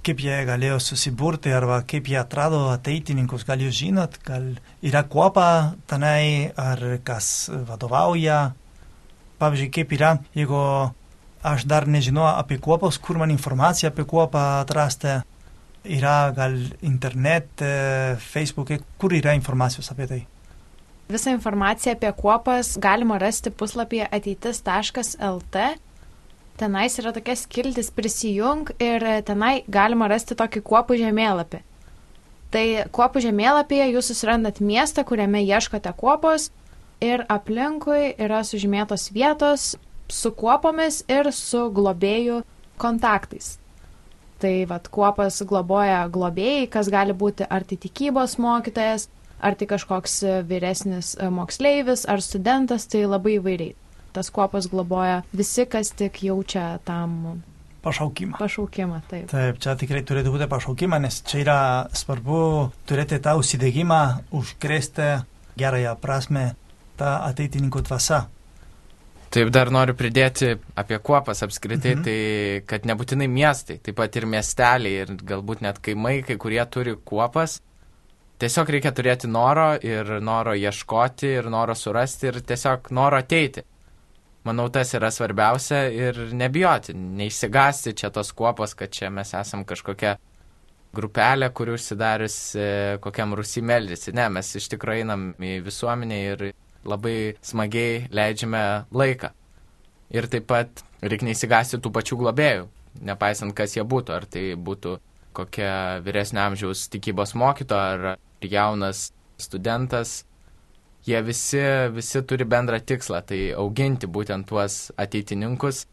Kaip 0.00 0.22
jie 0.24 0.38
galėjo 0.48 0.78
susiburti 0.80 1.52
arba 1.52 1.82
kaip 1.84 2.06
jie 2.08 2.16
atrado 2.20 2.62
ateitininkus, 2.72 3.44
gal 3.44 3.60
jūs 3.60 3.76
žinot, 3.82 4.16
gal 4.24 4.46
yra 4.80 5.02
kuopa 5.04 5.74
tenai 5.90 6.52
ar 6.56 6.80
kas 7.04 7.50
vadovauja. 7.68 8.54
Pavyzdžiui, 9.40 9.72
kaip 9.76 9.92
yra, 9.96 10.14
jeigu 10.36 10.60
aš 11.44 11.66
dar 11.68 11.86
nežinau 11.88 12.26
apie 12.30 12.58
kuopos, 12.60 12.98
kur 13.00 13.20
man 13.20 13.32
informaciją 13.32 13.92
apie 13.92 14.04
kuopą 14.08 14.42
atrasti, 14.62 15.20
yra 15.84 16.32
gal 16.36 16.56
internete, 16.84 17.70
Facebook'e, 18.20 18.80
kur 19.00 19.14
yra 19.16 19.36
informacijos 19.36 19.92
apie 19.92 20.08
tai. 20.08 20.20
Visą 21.10 21.32
informaciją 21.34 21.96
apie 21.96 22.12
kuopas 22.16 22.76
galima 22.78 23.18
rasti 23.18 23.50
puslapyje 23.50 24.06
ateitis.lt. 24.08 25.64
Tenais 26.60 26.98
yra 27.00 27.14
tokia 27.16 27.38
skiltis 27.40 27.88
prisijung 27.96 28.68
ir 28.84 29.04
tenai 29.24 29.62
galima 29.64 30.10
rasti 30.12 30.36
tokį 30.36 30.60
kuopų 30.60 30.98
žemėlapį. 31.00 31.62
Tai 32.52 32.64
kuopų 32.92 33.22
žemėlapyje 33.24 33.86
jūs 33.94 34.10
susirandat 34.10 34.60
miestą, 34.60 35.06
kuriame 35.08 35.40
ieškote 35.46 35.92
kuopos 35.96 36.50
ir 37.00 37.24
aplinkui 37.32 38.10
yra 38.20 38.42
sužymėtos 38.44 39.08
vietos 39.14 39.70
su 40.12 40.32
kuopomis 40.36 41.00
ir 41.08 41.30
su 41.32 41.68
globėjų 41.72 42.42
kontaktais. 42.82 43.54
Tai 44.40 44.52
vad 44.68 44.88
kuopas 44.92 45.40
globoja 45.48 46.02
globėjai, 46.12 46.68
kas 46.72 46.92
gali 46.92 47.16
būti 47.16 47.48
ar 47.48 47.64
tai 47.64 47.80
tikybos 47.80 48.36
mokytojas, 48.40 49.08
ar 49.40 49.56
tai 49.56 49.68
kažkoks 49.70 50.20
vyresnis 50.48 51.14
moksleivis, 51.40 52.04
ar 52.04 52.20
studentas, 52.24 52.84
tai 52.84 53.06
labai 53.08 53.38
įvairiai. 53.38 53.76
Tas 54.12 54.30
kuopas 54.34 54.66
globoja 54.72 55.22
visi, 55.36 55.66
kas 55.66 55.92
tik 55.94 56.22
jaučia 56.26 56.78
tam 56.84 57.42
Pašaukimą. 57.82 58.36
pašaukimą. 58.38 58.98
Taip. 59.08 59.28
Taip, 59.30 59.58
čia 59.62 59.72
tikrai 59.80 60.02
turėtų 60.04 60.32
būti 60.34 60.48
pašaukimą, 60.50 60.98
nes 61.00 61.22
čia 61.24 61.38
yra 61.44 61.58
svarbu 61.96 62.40
turėti 62.90 63.20
tą 63.24 63.36
užsidėgymą, 63.40 64.00
užkrėsti 64.36 65.06
gerąją 65.56 65.94
prasme 66.02 66.50
tą 67.00 67.14
ateitininkų 67.30 67.80
dvasą. 67.88 68.26
Taip 69.30 69.48
dar 69.54 69.70
noriu 69.70 69.94
pridėti 69.94 70.56
apie 70.76 70.98
kuopas 70.98 71.40
apskritai, 71.46 71.94
Mhm. 71.94 72.00
mhm. 72.00 72.04
tai 72.04 72.62
kad 72.66 72.82
nebūtinai 72.90 73.28
miestai, 73.30 73.78
taip 73.78 73.94
pat 73.96 74.16
ir 74.16 74.26
miesteliai 74.26 75.00
ir 75.04 75.06
galbūt 75.22 75.62
net 75.62 75.78
kaimai, 75.78 76.22
kai 76.26 76.36
kurie 76.36 76.64
turi 76.66 76.96
kuopas. 77.04 77.60
Tiesiog 78.40 78.68
reikia 78.72 78.90
turėti 78.92 79.28
noro 79.28 79.74
ir 79.84 80.20
noro 80.20 80.52
ieškoti 80.56 81.26
ir 81.38 81.48
noro 81.52 81.74
surasti 81.74 82.26
ir 82.26 82.40
tiesiog 82.40 82.90
noro 82.90 83.16
ateiti. 83.20 83.62
Manau, 84.48 84.70
tas 84.72 84.94
yra 84.96 85.10
svarbiausia 85.12 85.82
ir 85.92 86.16
nebijoti, 86.32 86.94
neišsigasti 86.96 87.92
čia 88.00 88.08
tos 88.14 88.32
kuopos, 88.32 88.72
kad 88.74 88.92
čia 88.94 89.10
mes 89.12 89.34
esam 89.36 89.66
kažkokia 89.68 90.14
grupelė, 90.96 91.50
kuri 91.52 91.74
užsidarius 91.76 92.38
kokiam 93.04 93.36
rusy 93.36 93.60
meldėsi. 93.62 94.14
Ne, 94.16 94.30
mes 94.32 94.48
iš 94.56 94.70
tikrųjų 94.72 95.04
einam 95.04 95.26
į 95.36 95.58
visuomenę 95.66 96.22
ir 96.30 96.46
labai 96.88 97.36
smagiai 97.44 98.06
leidžiame 98.08 98.64
laiką. 98.90 99.30
Ir 100.10 100.26
taip 100.32 100.48
pat 100.50 100.82
reikia 101.04 101.28
neįsigasti 101.28 101.78
tų 101.78 101.92
pačių 101.94 102.18
globėjų, 102.24 102.66
nepaisant, 103.06 103.54
kas 103.54 103.76
jie 103.76 103.84
būtų. 103.86 104.16
Ar 104.16 104.26
tai 104.26 104.46
būtų 104.56 104.96
kokia 105.36 106.00
vyresnio 106.04 106.42
amžiaus 106.48 106.88
tikybos 106.90 107.36
mokytoja, 107.38 108.16
ar 108.16 108.18
jaunas 108.42 109.10
studentas. 109.38 110.24
Jie 111.06 111.22
visi, 111.24 111.60
visi 111.94 112.20
turi 112.28 112.44
bendrą 112.44 112.80
tikslą, 112.84 113.22
tai 113.24 113.38
auginti 113.56 114.08
būtent 114.10 114.44
tuos 114.48 114.90
ateitininkus, 115.00 115.86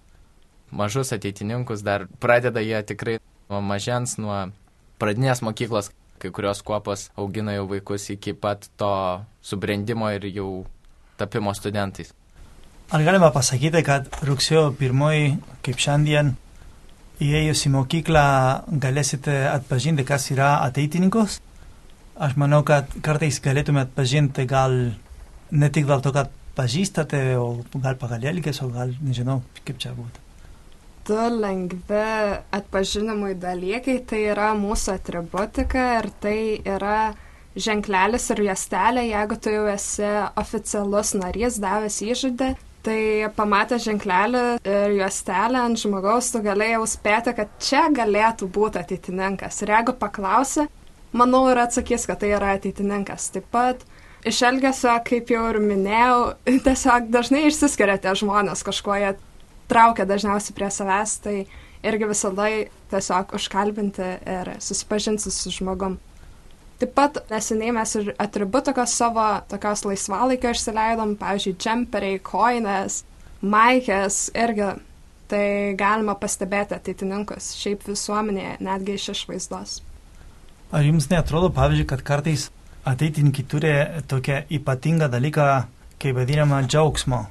mažus 0.72 1.14
ateitininkus, 1.16 1.84
dar 1.86 2.08
pradeda 2.20 2.60
jie 2.60 2.82
tikrai 2.84 3.16
nuo 3.48 3.62
mažens, 3.64 4.18
nuo 4.20 4.50
pradinės 5.00 5.42
mokyklos, 5.46 5.94
kai 6.20 6.32
kurios 6.34 6.64
kuopos 6.66 7.08
augina 7.16 7.56
jau 7.56 7.68
vaikus 7.72 8.10
iki 8.12 8.34
pat 8.34 8.68
to 8.76 8.92
subrendimo 9.42 10.12
ir 10.12 10.28
jau 10.28 10.66
tapimo 11.18 11.54
studentais. 11.56 12.12
Ar 12.92 13.04
galima 13.04 13.32
pasakyti, 13.36 13.84
kad 13.84 14.08
rugsėjo 14.28 14.70
pirmoji, 14.80 15.38
kaip 15.64 15.80
šiandien, 15.84 16.36
įėjus 17.24 17.66
į 17.68 17.74
mokyklą 17.74 18.28
galėsite 18.84 19.36
atpažinti, 19.52 20.06
kas 20.08 20.30
yra 20.32 20.58
ateitininkus? 20.68 21.42
Aš 22.18 22.34
manau, 22.42 22.64
kad 22.66 22.90
kartais 23.06 23.38
galėtume 23.46 23.84
atpažinti 23.84 24.48
gal 24.50 24.74
ne 25.52 25.68
tik 25.70 25.86
dėl 25.86 26.02
to, 26.02 26.14
kad 26.16 26.32
pažįstate, 26.58 27.20
o 27.38 27.60
gal 27.78 27.98
pagal 28.02 28.26
elgesio, 28.32 28.66
o 28.66 28.74
gal 28.74 28.96
nežinau, 29.06 29.44
kaip 29.68 29.78
čia 29.84 29.94
būtų. 29.94 30.24
Du 31.08 31.18
lengvi 31.32 32.08
atpažinimui 32.58 33.38
dalykai 33.40 34.00
tai 34.10 34.24
yra 34.34 34.50
mūsų 34.58 34.98
atributika 34.98 35.86
ir 36.00 36.10
tai 36.24 36.40
yra 36.66 37.14
ženklelis 37.56 38.26
ir 38.34 38.42
juostelė, 38.48 39.06
jeigu 39.12 39.38
tu 39.42 39.54
jau 39.54 39.68
esi 39.72 40.10
oficialus 40.42 41.14
narys, 41.18 41.62
davęs 41.62 42.02
įžadę, 42.06 42.50
tai 42.84 43.00
pamatę 43.38 43.80
ženklelį 43.84 44.44
ir 44.66 44.98
juostelę 44.98 45.62
ant 45.64 45.80
žmogaus, 45.80 46.34
tu 46.34 46.42
galėjai 46.44 46.76
jau 46.76 46.90
spėti, 46.90 47.38
kad 47.40 47.56
čia 47.62 47.86
galėtų 47.94 48.50
būti 48.58 48.82
ateitininkas. 48.82 49.62
Ir 49.64 49.74
jeigu 49.78 49.96
paklausi, 50.02 50.68
manau 51.14 51.46
ir 51.52 51.62
atsakys, 51.62 52.08
kad 52.10 52.22
tai 52.24 52.34
yra 52.36 52.56
ateitininkas. 52.58 53.30
Taip 53.36 53.48
pat 53.54 53.86
iš 54.28 54.42
elgesio, 54.48 54.96
kaip 55.08 55.32
jau 55.32 55.46
ir 55.52 55.62
minėjau, 55.64 56.20
tiesiog 56.68 57.12
dažnai 57.14 57.48
išsiskiria 57.48 57.98
tie 58.02 58.16
žmonės, 58.18 58.66
kažkuo 58.68 58.98
jie 59.00 59.14
traukia 59.72 60.08
dažniausiai 60.08 60.56
prie 60.58 60.70
savęs, 60.72 61.18
tai 61.24 61.38
irgi 61.88 62.10
visada 62.10 62.50
tiesiog 62.92 63.34
užkalbinti 63.38 64.12
ir 64.38 64.54
susipažinti 64.64 65.32
su 65.32 65.52
žmogum. 65.54 65.98
Taip 66.78 66.92
pat 66.94 67.18
neseniai 67.32 67.74
mes 67.74 67.96
ir 67.98 68.12
atributikos 68.22 68.94
savo 69.00 69.26
tokios 69.50 69.82
laisvalaikio 69.88 70.52
išsileidom, 70.54 71.16
pavyzdžiui, 71.18 71.56
džemperiai, 71.58 72.20
koinės, 72.22 73.02
maikės 73.42 74.28
irgi. 74.38 74.76
Tai 75.28 75.48
galima 75.76 76.14
pastebėti 76.16 76.78
ateitininkus 76.78 77.50
šiaip 77.60 77.82
visuomenėje, 77.90 78.54
netgi 78.64 78.94
iš 78.96 79.10
išvaizdos. 79.12 79.74
Ar 80.68 80.84
jums 80.84 81.08
netrodo, 81.08 81.48
pavyzdžiui, 81.56 81.88
kad 81.88 82.02
kartais 82.04 82.50
ateitininkai 82.88 83.44
turi 83.48 83.74
tokią 84.12 84.42
ypatingą 84.52 85.08
dalyką, 85.12 85.46
kaip 86.00 86.16
vadinamą 86.20 86.62
džiaugsmo? 86.68 87.22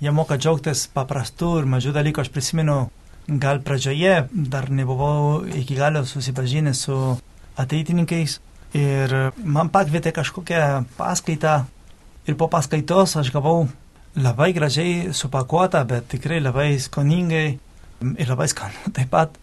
Jie 0.00 0.12
moka 0.14 0.38
džiaugtis 0.40 0.86
paprastų 0.94 1.58
ir 1.60 1.68
mažų 1.68 1.92
dalykų. 1.96 2.22
Aš 2.22 2.30
prisimenu, 2.32 2.76
gal 3.28 3.60
pradžioje 3.60 4.28
dar 4.32 4.70
nebuvau 4.72 5.44
iki 5.44 5.76
galo 5.76 6.04
susipažinęs 6.08 6.84
su 6.86 6.96
ateitininkais 7.60 8.38
ir 8.78 9.14
man 9.44 9.68
pakvietė 9.72 10.14
kažkokią 10.16 10.62
paskaitą 10.96 11.58
ir 12.28 12.36
po 12.40 12.48
paskaitos 12.48 13.16
aš 13.20 13.32
gavau 13.34 13.66
labai 14.16 14.52
gražiai 14.56 15.12
supakuotą, 15.12 15.84
bet 15.84 16.08
tikrai 16.08 16.40
labai 16.40 16.78
skoningai 16.80 17.46
ir 18.16 18.32
labai 18.32 18.48
skanu 18.48 18.88
taip 18.96 19.12
pat 19.12 19.36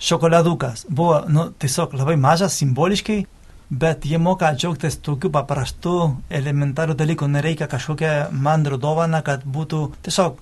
šokoladukas. 0.00 0.86
Buvo 0.88 1.20
nu, 1.28 1.50
tiesiog 1.50 1.94
labai 1.94 2.16
mažas 2.16 2.56
simboliškai, 2.58 3.24
bet 3.70 4.06
jie 4.06 4.18
moka 4.18 4.50
džiaugtis 4.56 4.98
tokiu 5.04 5.30
paprastu 5.30 5.96
elementariu 6.30 6.96
dalyku. 6.98 7.28
Nereikia 7.28 7.68
kažkokią 7.70 8.30
mandrų 8.32 8.80
dovaną, 8.80 9.22
kad 9.26 9.44
būtų 9.44 9.82
tiesiog. 10.06 10.38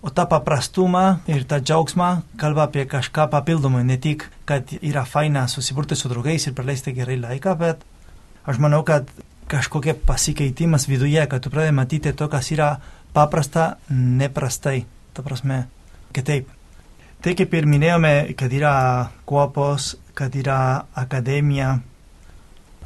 O 0.00 0.08
tą 0.08 0.24
paprastumą 0.24 1.20
ir 1.28 1.42
tą 1.44 1.58
džiaugsmą 1.60 2.06
kalba 2.40 2.64
apie 2.64 2.86
kažką 2.88 3.26
papildomai, 3.34 3.82
ne 3.84 3.98
tik, 4.00 4.30
kad 4.48 4.70
yra 4.80 5.02
faina 5.04 5.42
susiburti 5.44 5.98
su 5.98 6.08
draugais 6.08 6.46
ir 6.46 6.54
praleisti 6.56 6.94
gerai 6.96 7.18
laiką, 7.20 7.52
bet 7.60 7.84
aš 8.48 8.62
manau, 8.64 8.80
kad 8.80 9.10
kažkokia 9.50 9.98
pasikeitimas 10.06 10.88
viduje, 10.88 11.26
kad 11.28 11.44
tu 11.44 11.52
pradedi 11.52 11.76
matyti 11.76 12.14
to, 12.16 12.30
kas 12.32 12.48
yra 12.54 12.70
paprasta, 13.12 13.74
neprastai. 13.90 14.86
Ta 15.12 15.26
prasme, 15.26 15.66
kitaip. 16.16 16.48
Tai 17.20 17.34
kaip 17.36 17.52
ir 17.52 17.66
minėjome, 17.68 18.32
kad 18.32 18.52
yra 18.56 18.74
kuopos, 19.28 19.92
kad 20.16 20.32
yra 20.40 20.86
akademija. 20.96 21.74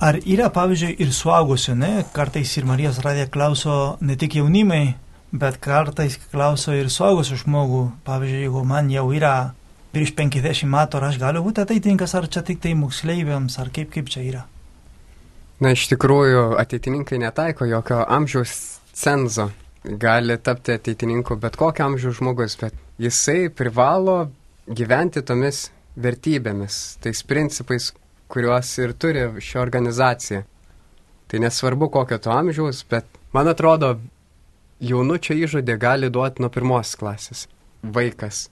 Ar 0.02 0.18
yra, 0.26 0.48
pavyzdžiui, 0.50 0.96
ir 1.04 1.12
suaugusių, 1.14 1.76
ne? 1.78 1.92
Kartais 2.16 2.50
ir 2.58 2.66
Marijos 2.66 2.98
radija 3.04 3.28
klauso 3.30 3.94
ne 4.02 4.16
tik 4.18 4.34
jaunimai, 4.40 4.96
bet 5.30 5.60
kartais 5.62 6.18
klauso 6.32 6.74
ir 6.74 6.90
suaugusių 6.90 7.38
žmogų. 7.44 7.84
Pavyzdžiui, 8.08 8.42
jeigu 8.48 8.64
man 8.66 8.90
jau 8.90 9.06
yra 9.14 9.36
virš 9.94 10.16
50 10.18 10.66
metų, 10.66 10.98
ar 10.98 11.08
aš 11.12 11.22
galiu 11.22 11.44
būti 11.46 11.62
ateitininkas, 11.62 12.18
ar 12.18 12.26
čia 12.26 12.42
tik 12.42 12.58
tai 12.64 12.74
moksleiviams, 12.78 13.60
ar 13.62 13.70
kaip, 13.74 13.94
kaip 13.94 14.10
čia 14.10 14.26
yra. 14.26 14.46
Na, 15.62 15.70
iš 15.78 15.86
tikrųjų, 15.92 16.56
ateitininkai 16.58 17.22
netaiko 17.22 17.70
jokio 17.70 18.02
amžiaus 18.02 18.80
cenzo. 18.98 19.52
Gali 19.84 20.38
tapti 20.40 20.72
ateitininku 20.72 21.36
bet 21.36 21.56
kokio 21.60 21.84
amžiaus 21.86 22.16
žmogus, 22.16 22.56
bet 22.60 22.74
jisai 22.98 23.50
privalo 23.52 24.30
gyventi 24.66 25.20
tomis 25.20 25.66
vertybėmis, 26.00 26.96
tais 27.04 27.20
principais, 27.28 27.90
kuriuos 28.32 28.70
ir 28.80 28.94
turi 28.96 29.26
ši 29.44 29.58
organizacija. 29.60 30.44
Tai 31.28 31.40
nesvarbu 31.44 31.90
kokio 31.92 32.18
to 32.18 32.32
amžiaus, 32.32 32.80
bet 32.88 33.04
man 33.36 33.48
atrodo, 33.52 33.98
jaunučio 34.80 35.36
įžodė 35.36 35.76
gali 35.80 36.10
duoti 36.10 36.42
nuo 36.42 36.50
pirmos 36.52 36.94
klasės 36.96 37.46
vaikas. 37.84 38.48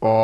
O 0.00 0.14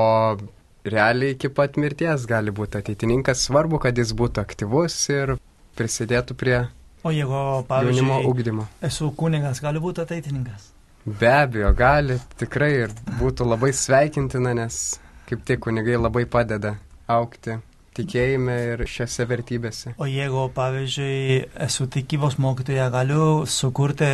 realiai 0.87 1.35
iki 1.35 1.51
pat 1.51 1.77
mirties 1.77 2.27
gali 2.31 2.55
būti 2.55 2.81
ateitininkas, 2.81 3.43
svarbu, 3.49 3.81
kad 3.83 3.99
jis 3.99 4.15
būtų 4.17 4.43
aktyvus 4.47 4.97
ir 5.11 5.37
prisidėtų 5.77 6.39
prie 6.39 6.61
O 7.07 7.13
jeigu, 7.15 7.31
jaunimo 7.33 7.67
pavyzdžiui, 7.69 8.25
ugdymo. 8.31 8.67
esu 8.89 9.13
kunigas, 9.15 9.63
gali 9.63 9.83
būti 9.83 10.03
ateitininkas. 10.03 10.73
Be 11.07 11.31
abejo, 11.31 11.71
gali 11.79 12.19
tikrai 12.41 12.73
ir 12.81 12.95
būtų 13.21 13.47
labai 13.47 13.71
sveikintina, 13.71 14.57
nes 14.59 14.99
kaip 15.29 15.45
tik 15.47 15.63
kunigai 15.63 16.01
labai 16.01 16.25
padeda 16.27 16.75
aukti 17.07 17.55
tikėjime 17.97 18.57
ir 18.73 18.85
šiose 18.91 19.27
vertybėse. 19.29 19.95
O 20.03 20.09
jeigu, 20.11 20.49
pavyzdžiui, 20.57 21.47
esu 21.67 21.87
tikybos 21.93 22.37
mokytoja, 22.43 22.91
galiu 22.93 23.47
sukurti 23.49 24.11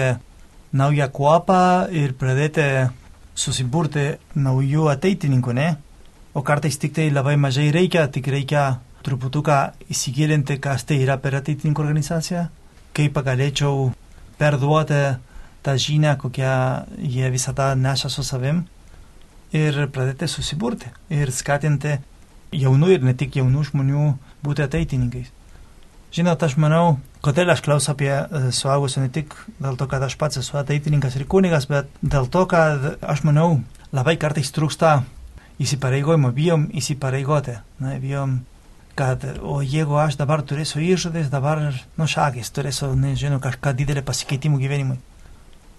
naują 0.73 1.09
kuopą 1.13 1.63
ir 1.91 2.15
pradėti 2.19 2.69
susiburti 3.35 4.07
naujų 4.37 4.89
ateitininkų, 4.93 5.57
ne? 5.57 5.69
O 6.35 6.45
kartais 6.47 6.79
tik 6.81 6.95
tai 6.97 7.11
labai 7.13 7.37
mažai 7.37 7.71
reikia, 7.75 8.07
tik 8.13 8.29
reikia 8.33 8.79
truputuką 9.05 9.59
įsigilinti, 9.93 10.59
kas 10.63 10.87
tai 10.89 11.03
yra 11.03 11.19
per 11.21 11.37
ateitininkų 11.41 11.83
organizaciją, 11.85 12.47
kaip 12.97 13.19
galėčiau 13.25 13.91
perduoti 14.41 15.03
tą 15.63 15.77
žinią, 15.79 16.17
kokią 16.21 16.55
jie 16.99 17.31
visada 17.31 17.73
neša 17.79 18.11
su 18.11 18.25
savim 18.27 18.65
ir 19.53 19.87
pradėti 19.93 20.29
susiburti 20.29 20.91
ir 21.13 21.31
skatinti 21.33 21.99
jaunų 22.53 22.97
ir 22.97 23.07
ne 23.07 23.15
tik 23.17 23.39
jaunų 23.39 23.69
žmonių 23.71 24.09
būti 24.45 24.65
ateitininkais. 24.65 25.31
Žinot, 26.13 26.43
aš 26.45 26.59
manau, 26.61 26.99
kodėl 27.25 27.55
aš 27.55 27.63
klausiu 27.65 27.95
apie 27.95 28.11
e, 28.13 28.41
suaugusių 28.53 29.07
ne 29.07 29.09
tik 29.13 29.33
dėl 29.63 29.79
to, 29.81 29.87
kad 29.89 30.03
aš 30.05 30.19
pats 30.21 30.41
esu 30.43 30.59
ateitininkas 30.61 31.17
ir 31.17 31.25
kunigas, 31.25 31.65
bet 31.71 31.89
dėl 32.05 32.29
to, 32.29 32.45
kad 32.51 32.99
aš 33.01 33.23
manau, 33.25 33.63
labai 33.97 34.19
kartais 34.21 34.53
trūksta 34.53 34.99
įsipareigojimo, 35.63 36.33
bijom 36.37 36.67
įsipareigoti. 36.77 37.57
Na, 37.81 37.97
bijom, 38.03 38.43
kad, 38.99 39.25
o 39.41 39.61
jeigu 39.63 39.97
aš 40.01 40.19
dabar 40.21 40.43
turėsiu 40.45 40.83
išžadės, 40.85 41.31
dabar, 41.33 41.63
nu, 41.97 42.09
šakės, 42.09 42.53
turėsiu, 42.53 42.93
nežinau, 42.99 43.41
kažką 43.43 43.73
didelį 43.79 44.05
pasikeitimų 44.09 44.61
gyvenimui. 44.61 44.99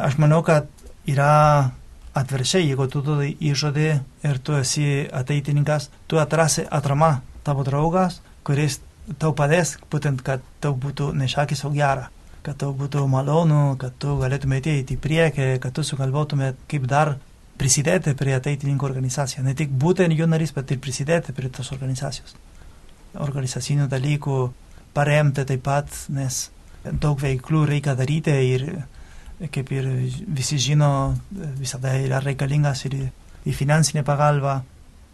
Aš 0.01 0.17
manau, 0.22 0.41
kad 0.46 0.70
yra 1.10 1.74
atviršiai, 2.17 2.67
jeigu 2.70 2.88
tu 2.89 3.01
duodai 3.05 3.34
įžadį 3.41 3.89
ir 4.29 4.39
tu 4.46 4.58
esi 4.58 5.05
ateitininkas, 5.13 5.89
tu 6.08 6.22
atrasi 6.22 6.65
atrama 6.70 7.20
tavo 7.46 7.65
draugas, 7.67 8.22
kuris 8.46 8.79
tau 9.20 9.34
padės, 9.38 9.77
būtent, 9.91 10.24
kad 10.25 10.43
tau 10.63 10.74
būtų 10.77 11.12
nešakis, 11.17 11.65
o 11.67 11.74
gera, 11.74 12.08
kad 12.46 12.58
tau 12.62 12.72
būtų 12.77 13.05
malonu, 13.12 13.75
kad 13.82 13.96
tu 14.00 14.17
galėtumėte 14.22 14.74
eiti 14.74 14.98
į 14.98 15.03
priekį, 15.03 15.50
kad 15.63 15.75
tu 15.75 15.86
sugalvotumėt, 15.86 16.62
kaip 16.72 16.88
dar 16.89 17.17
prisidėti 17.60 18.15
prie 18.17 18.34
ateitininkų 18.38 18.88
organizacijos. 18.88 19.46
Ne 19.46 19.53
tik 19.58 19.70
būti 19.70 20.08
jų 20.10 20.29
narys, 20.29 20.55
bet 20.55 20.72
ir 20.74 20.82
prisidėti 20.84 21.36
prie 21.36 21.51
tos 21.53 21.72
organizacijos. 21.75 22.36
Organizacinių 23.22 23.88
dalykų 23.91 24.38
paremti 24.93 25.46
taip 25.46 25.63
pat, 25.65 25.89
nes 26.13 26.48
daug 26.84 27.20
veiklų 27.22 27.65
reikia 27.70 27.96
daryti 27.98 28.34
ir 28.53 28.67
kaip 29.51 29.72
ir 29.74 29.88
visi 30.27 30.60
žino, 30.62 31.15
visada 31.60 31.96
yra 32.00 32.22
reikalingas 32.24 32.86
ir, 32.88 32.96
ir 33.46 33.58
finansinė 33.58 34.03
pagalba. 34.08 34.62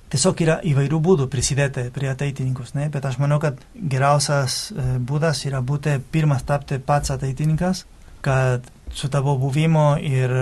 Tiesiog 0.10 0.42
yra 0.42 0.56
įvairių 0.66 1.00
būdų 1.06 1.28
prisidėti 1.30 1.86
prie 1.94 2.10
ateitininkus, 2.10 2.74
ne? 2.74 2.88
bet 2.90 3.06
aš 3.06 3.20
manau, 3.22 3.38
kad 3.42 3.60
geriausias 3.76 4.72
e, 4.72 4.86
būdas 4.98 5.44
yra 5.46 5.62
būti 5.62 6.00
pirmas 6.12 6.42
tapti 6.50 6.80
pats 6.82 7.14
ateitininkas, 7.14 7.84
kad 8.26 8.66
su 8.90 9.10
tavo 9.14 9.36
buvimu 9.38 10.00
ir 10.02 10.34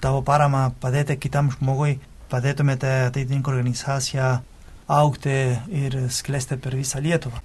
tavo 0.00 0.22
parama 0.24 0.70
padėti 0.80 1.18
kitam 1.20 1.50
žmogui, 1.52 1.98
padėtumėte 2.32 2.88
ateitininkų 3.10 3.52
organizaciją 3.52 4.30
aukti 4.90 5.34
ir 5.70 5.96
sklesti 6.10 6.58
per 6.58 6.74
visą 6.78 7.00
Lietuvą. 7.02 7.40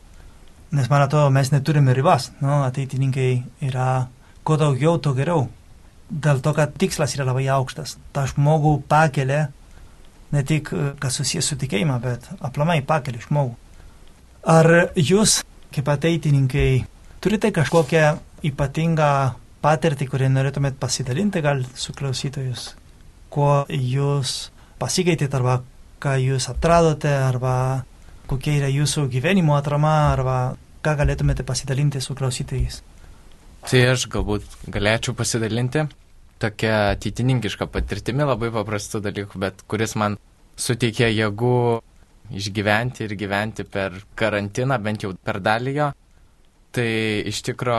Nes 0.76 0.90
man 0.90 1.06
atrodo, 1.06 1.30
mes 1.30 1.52
neturime 1.54 1.94
ribas, 1.94 2.32
nu, 2.42 2.64
ateitininkai 2.66 3.30
yra 3.68 4.08
kuo 4.44 4.58
daugiau, 4.60 4.98
tuo 4.98 5.14
geriau. 5.18 5.46
Dėl 6.10 6.42
to, 6.44 6.54
kad 6.58 6.74
tikslas 6.78 7.16
yra 7.18 7.26
labai 7.28 7.46
aukštas. 7.54 7.96
Ta 8.14 8.26
žmogų 8.30 8.80
pakelia 8.90 9.48
ne 10.34 10.44
tik, 10.44 10.72
e, 10.74 10.94
kas 11.02 11.20
susijęs 11.22 11.52
su 11.52 11.58
tikėjimą, 11.62 12.00
bet 12.02 12.28
aplamai 12.42 12.82
pakelia 12.86 13.24
žmogų. 13.24 13.56
Ar 14.46 14.70
jūs, 14.98 15.40
kaip 15.74 15.90
ateitininkai, 15.90 16.86
turite 17.22 17.50
kažkokią 17.54 18.18
ypatingą 18.46 19.12
patirtį, 19.66 20.10
kurį 20.10 20.30
norėtumėt 20.34 20.78
pasidalinti 20.82 21.42
gal 21.42 21.64
su 21.74 21.94
klausytojus, 21.98 22.74
kuo 23.34 23.66
jūs 23.70 24.52
pasikeitėte 24.82 25.40
arba 25.40 25.62
ką 26.04 26.16
jūs 26.22 26.50
atradote 26.52 27.12
arba 27.12 27.84
kokia 28.30 28.60
yra 28.60 28.70
jūsų 28.74 29.08
gyvenimo 29.14 29.56
atrama 29.58 29.96
arba 30.12 30.38
ką 30.86 30.96
galėtumėte 31.02 31.46
pasidalinti 31.46 32.02
su 32.02 32.16
klausytojais. 32.18 32.82
Tai 33.66 33.82
aš 33.92 34.06
galbūt 34.14 34.46
galėčiau 34.70 35.16
pasidalinti 35.18 35.88
tokia 36.42 36.92
ateitininkiška 36.94 37.68
patirtimi 37.72 38.26
labai 38.28 38.52
paprastų 38.54 39.02
dalykų, 39.08 39.42
bet 39.42 39.64
kuris 39.72 39.96
man 39.98 40.18
suteikė 40.60 41.10
jėgų 41.10 41.58
išgyventi 42.36 43.06
ir 43.06 43.16
gyventi 43.18 43.66
per 43.70 44.00
karantiną, 44.18 44.78
bent 44.82 45.06
jau 45.06 45.14
per 45.24 45.40
dalį 45.44 45.76
jo. 45.80 45.92
Tai 46.76 46.90
iš 47.32 47.40
tikro 47.48 47.78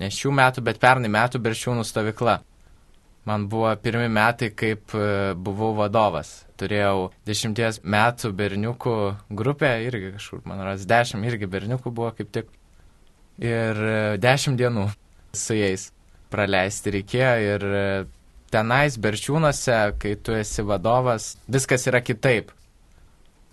ne 0.00 0.08
šių 0.10 0.32
metų, 0.34 0.64
bet 0.66 0.80
pernai 0.82 1.10
metų 1.12 1.38
Beršiūnų 1.42 1.84
stovykla. 1.86 2.40
Man 3.24 3.46
buvo 3.48 3.70
pirmi 3.78 4.08
metai, 4.10 4.50
kaip 4.50 4.94
e, 4.98 5.34
buvau 5.38 5.76
vadovas. 5.78 6.40
Turėjau 6.58 7.12
dešimties 7.28 7.78
metų 7.86 8.32
berniukų 8.34 8.94
grupę, 9.30 9.70
irgi 9.86 10.10
kažkur, 10.16 10.40
man 10.50 10.64
ras, 10.66 10.82
dešimt 10.90 11.28
irgi 11.30 11.46
berniukų 11.50 11.92
buvo 11.94 12.10
kaip 12.18 12.32
tik. 12.34 12.50
Ir 13.38 13.78
e, 13.78 14.00
dešimt 14.22 14.58
dienų 14.58 14.88
su 15.38 15.54
jais 15.54 15.92
praleisti 16.34 16.96
reikėjo 16.96 17.36
ir 17.46 17.68
e, 17.68 17.84
tenais 18.52 18.98
berčiūnuose, 18.98 19.78
kai 20.02 20.16
tu 20.18 20.34
esi 20.36 20.66
vadovas, 20.66 21.36
viskas 21.46 21.86
yra 21.88 22.02
kitaip. 22.02 22.50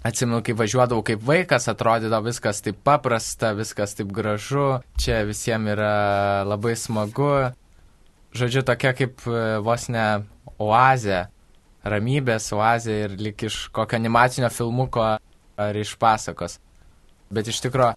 Atsimenu, 0.01 0.41
kai 0.41 0.55
važiuodavau 0.55 1.03
kaip 1.05 1.21
vaikas, 1.27 1.67
atrodydavo 1.69 2.31
viskas 2.31 2.63
taip 2.63 2.81
paprasta, 2.87 3.51
viskas 3.53 3.93
taip 3.99 4.09
gražu, 4.15 4.79
čia 4.97 5.21
visiems 5.27 5.75
yra 5.75 5.95
labai 6.47 6.73
smagu. 6.79 7.51
Žodžiu, 8.35 8.63
tokia 8.65 8.93
kaip 8.93 9.23
e, 9.25 9.57
vos 9.65 9.87
ne 9.89 10.05
oazė, 10.61 11.23
ramybės 11.89 12.51
oazė 12.53 12.97
ir 13.05 13.15
lik 13.17 13.47
iš 13.47 13.61
kokio 13.73 13.97
animacinio 13.97 14.51
filmuko 14.53 15.05
ar 15.59 15.79
iš 15.79 15.95
pasakos. 16.01 16.59
Bet 17.33 17.49
iš 17.49 17.61
tikrųjų, 17.65 17.95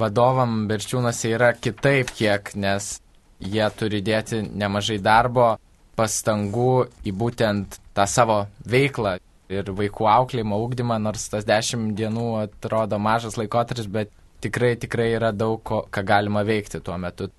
vadovam 0.00 0.64
berčiūnuose 0.70 1.34
yra 1.34 1.52
kitaip 1.56 2.14
kiek, 2.16 2.54
nes 2.56 2.96
jie 3.40 3.68
turi 3.76 4.00
dėti 4.04 4.40
nemažai 4.48 4.98
darbo, 5.02 5.54
pastangų 5.98 6.88
į 7.06 7.12
būtent 7.14 7.78
tą 7.94 8.08
savo 8.10 8.44
veiklą, 8.66 9.18
ir 9.52 9.70
vaikų 9.76 10.08
auklėjimo, 10.08 10.58
ūkdymą, 10.64 10.98
nors 11.02 11.28
tas 11.32 11.46
dešimt 11.48 11.94
dienų 11.98 12.28
atrodo 12.44 12.98
mažas 12.98 13.36
laikotarpis, 13.40 13.88
bet 13.90 14.12
tikrai, 14.44 14.74
tikrai 14.80 15.10
yra 15.18 15.32
daug, 15.32 15.60
ko, 15.62 15.84
ką 15.90 16.04
galima 16.06 16.44
veikti 16.46 16.80
tuo 16.84 16.96
metu. 17.00 17.30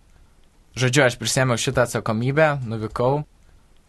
Žodžiu, 0.76 1.06
aš 1.06 1.16
prisėmiau 1.20 1.60
šitą 1.60 1.86
atsakomybę, 1.86 2.50
nuvykau. 2.68 3.24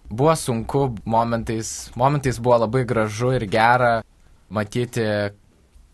Buvo 0.07 0.37
sunku, 0.38 0.92
momentais, 1.03 1.90
momentais 1.99 2.38
buvo 2.38 2.61
labai 2.62 2.85
gražu 2.87 3.33
ir 3.35 3.49
gera 3.51 4.05
matyti, 4.55 5.03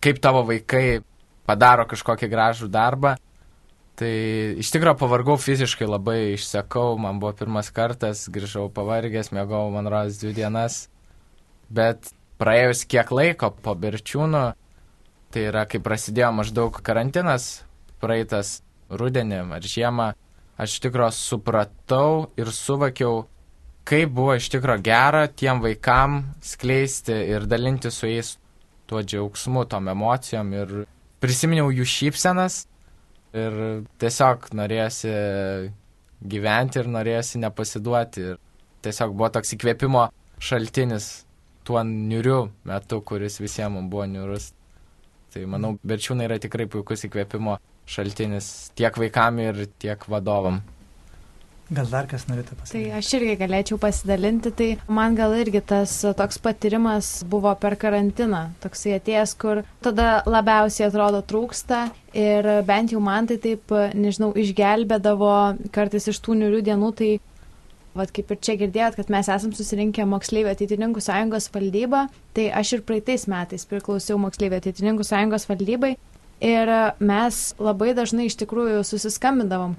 kaip 0.04 0.20
tavo 0.20 0.44
vaikai 0.50 1.00
padaro 1.48 1.88
kažkokį 1.88 2.28
gražų 2.28 2.68
darbą. 2.68 3.16
Tai 3.96 4.12
iš 4.60 4.68
tikrųjų 4.72 4.98
pavargau 5.00 5.38
fiziškai 5.40 5.88
labai, 5.88 6.20
išsekau, 6.36 6.98
man 7.00 7.20
buvo 7.22 7.32
pirmas 7.40 7.72
kartas, 7.72 8.26
grįžau 8.32 8.68
pavargęs, 8.72 9.32
mėgau, 9.32 9.66
man 9.72 9.88
rodos, 9.88 10.20
dvi 10.20 10.36
dienas 10.42 10.86
bet 11.72 12.12
praėjus 12.40 12.84
kiek 12.90 13.10
laiko 13.14 13.52
po 13.64 13.74
Berčiūnų, 13.78 14.44
tai 15.32 15.46
yra 15.48 15.64
kai 15.68 15.80
prasidėjo 15.82 16.32
maždaug 16.36 16.80
karantinas, 16.84 17.62
praeitas 18.02 18.60
rudenį 18.92 19.40
ar 19.56 19.64
žiemą, 19.74 20.12
aš 20.60 20.78
tikrųjų 20.84 21.12
supratau 21.16 22.26
ir 22.40 22.50
suvokiau, 22.52 23.24
kaip 23.88 24.12
buvo 24.14 24.36
iš 24.38 24.50
tikrųjų 24.52 24.84
gera 24.86 25.26
tiem 25.28 25.62
vaikam 25.64 26.22
skleisti 26.44 27.16
ir 27.34 27.46
dalinti 27.50 27.90
su 27.90 28.10
jais 28.10 28.36
tuo 28.86 29.02
džiaugsmu, 29.02 29.64
tom 29.70 29.88
emocijom 29.88 30.52
ir 30.52 30.74
prisiminiau 31.22 31.70
jų 31.72 31.86
šypsenas 31.88 32.64
ir 33.32 33.58
tiesiog 34.02 34.50
norėjosi 34.58 35.12
gyventi 36.22 36.80
ir 36.82 36.90
norėjosi 36.92 37.40
nepasiduoti. 37.42 38.24
Ir 38.32 38.40
tiesiog 38.84 39.14
buvo 39.16 39.30
toks 39.32 39.54
įkvėpimo 39.56 40.08
šaltinis 40.42 41.10
tuo 41.66 41.82
niuriu 41.86 42.50
metu, 42.68 43.00
kuris 43.06 43.40
visiems 43.40 43.88
buvo 43.90 44.06
niurus. 44.10 44.50
Tai 45.32 45.46
manau, 45.48 45.76
berčiūnai 45.86 46.26
yra 46.28 46.36
tikrai 46.42 46.66
puikus 46.68 47.06
įkvėpimo 47.08 47.56
šaltinis 47.88 48.70
tiek 48.78 48.96
vaikam 48.98 49.40
ir 49.42 49.66
tiek 49.82 50.08
vadovam. 50.10 50.62
Gal 51.72 51.88
dar 51.88 52.04
kas 52.10 52.26
norėtų 52.28 52.52
Tai 52.52 52.60
pasakyti? 52.60 52.90
aš 52.98 53.10
irgi 53.16 53.34
galėčiau 53.40 53.78
pasidalinti, 53.80 54.50
tai 54.52 54.66
man 54.92 55.14
gal 55.16 55.32
irgi 55.38 55.62
tas 55.64 55.94
toks 56.18 56.36
patyrimas 56.42 57.22
buvo 57.32 57.54
per 57.56 57.78
karantiną, 57.80 58.42
toksai 58.60 58.98
atėjęs, 58.98 59.32
kur 59.40 59.62
tada 59.84 60.20
labiausiai 60.28 60.90
atrodo 60.90 61.22
trūksta 61.24 61.86
ir 62.12 62.50
bent 62.68 62.92
jau 62.92 63.00
man 63.00 63.30
tai 63.30 63.38
taip, 63.40 63.72
nežinau, 63.96 64.34
išgelbėdavo 64.36 65.34
kartais 65.72 66.10
iš 66.12 66.20
tų 66.20 66.42
niurių 66.42 66.64
dienų, 66.70 66.96
tai 66.98 67.12
Vat 67.92 68.08
kaip 68.08 68.30
ir 68.32 68.38
čia 68.40 68.54
girdėjot, 68.56 68.94
kad 68.96 69.10
mes 69.12 69.28
esam 69.28 69.50
susirinkę 69.52 70.06
moksleivių 70.08 70.48
ateitininkų 70.54 71.02
sąjungos 71.04 71.50
valdybą, 71.52 72.06
tai 72.32 72.46
aš 72.56 72.78
ir 72.78 72.84
praeitais 72.88 73.26
metais 73.28 73.66
priklausiau 73.68 74.16
moksleivių 74.22 74.62
ateitininkų 74.62 75.04
sąjungos 75.04 75.44
valdybai 75.50 75.90
ir 76.42 76.72
mes 76.98 77.40
labai 77.62 77.92
dažnai 77.94 78.26
iš 78.28 78.36
tikrųjų 78.42 78.82
susiskambindavom. 78.86 79.76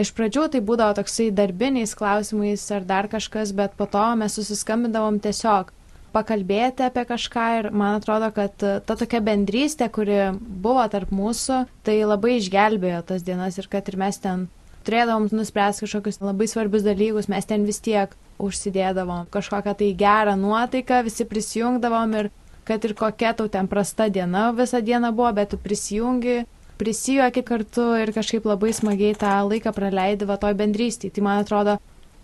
Iš 0.00 0.14
pradžių 0.16 0.46
tai 0.54 0.62
būdavo 0.64 0.96
toksai 0.96 1.28
darbiniais 1.36 1.92
klausimais 1.94 2.64
ar 2.72 2.86
dar 2.88 3.10
kažkas, 3.12 3.52
bet 3.52 3.76
po 3.76 3.86
to 3.86 4.04
mes 4.16 4.38
susiskambindavom 4.38 5.20
tiesiog 5.22 5.70
pakalbėti 6.12 6.86
apie 6.86 7.04
kažką 7.08 7.44
ir 7.58 7.68
man 7.76 7.98
atrodo, 8.00 8.30
kad 8.34 8.56
ta 8.56 8.96
tokia 8.96 9.20
bendrystė, 9.24 9.88
kuri 9.92 10.18
buvo 10.40 10.84
tarp 10.92 11.12
mūsų, 11.12 11.62
tai 11.84 12.00
labai 12.04 12.38
išgelbėjo 12.38 13.04
tas 13.12 13.24
dienas 13.24 13.60
ir 13.60 13.68
kad 13.72 13.88
ir 13.88 14.00
mes 14.00 14.20
ten 14.20 14.48
turėdavom 14.86 15.28
nuspręsti 15.32 15.86
kažkokius 15.86 16.20
labai 16.24 16.48
svarbius 16.50 16.84
dalykus, 16.86 17.30
mes 17.32 17.48
ten 17.48 17.64
vis 17.68 17.80
tiek 17.84 18.12
užsidėdavom 18.42 19.28
kažkokią 19.32 19.76
tai 19.78 19.90
gerą 19.98 20.36
nuotaiką, 20.40 21.02
visi 21.06 21.28
prisijungdavom 21.28 22.16
ir 22.18 22.30
kad 22.68 22.84
ir 22.84 22.94
kokia 22.98 23.32
tau 23.38 23.48
ten 23.48 23.68
prasta 23.68 24.08
diena 24.08 24.50
visą 24.56 24.82
dieną 24.82 25.12
buvo, 25.16 25.32
bet 25.36 25.50
tu 25.52 25.58
prisijungi, 25.58 26.42
prisijuoki 26.78 27.42
kartu 27.46 27.88
ir 28.02 28.12
kažkaip 28.14 28.46
labai 28.48 28.72
smagiai 28.74 29.16
tą 29.18 29.32
laiką 29.48 29.72
praleidi 29.74 30.28
va 30.28 30.38
toj 30.40 30.54
bendrystėje. 30.58 31.16
Tai 31.16 31.26
man 31.26 31.42
atrodo, 31.42 31.76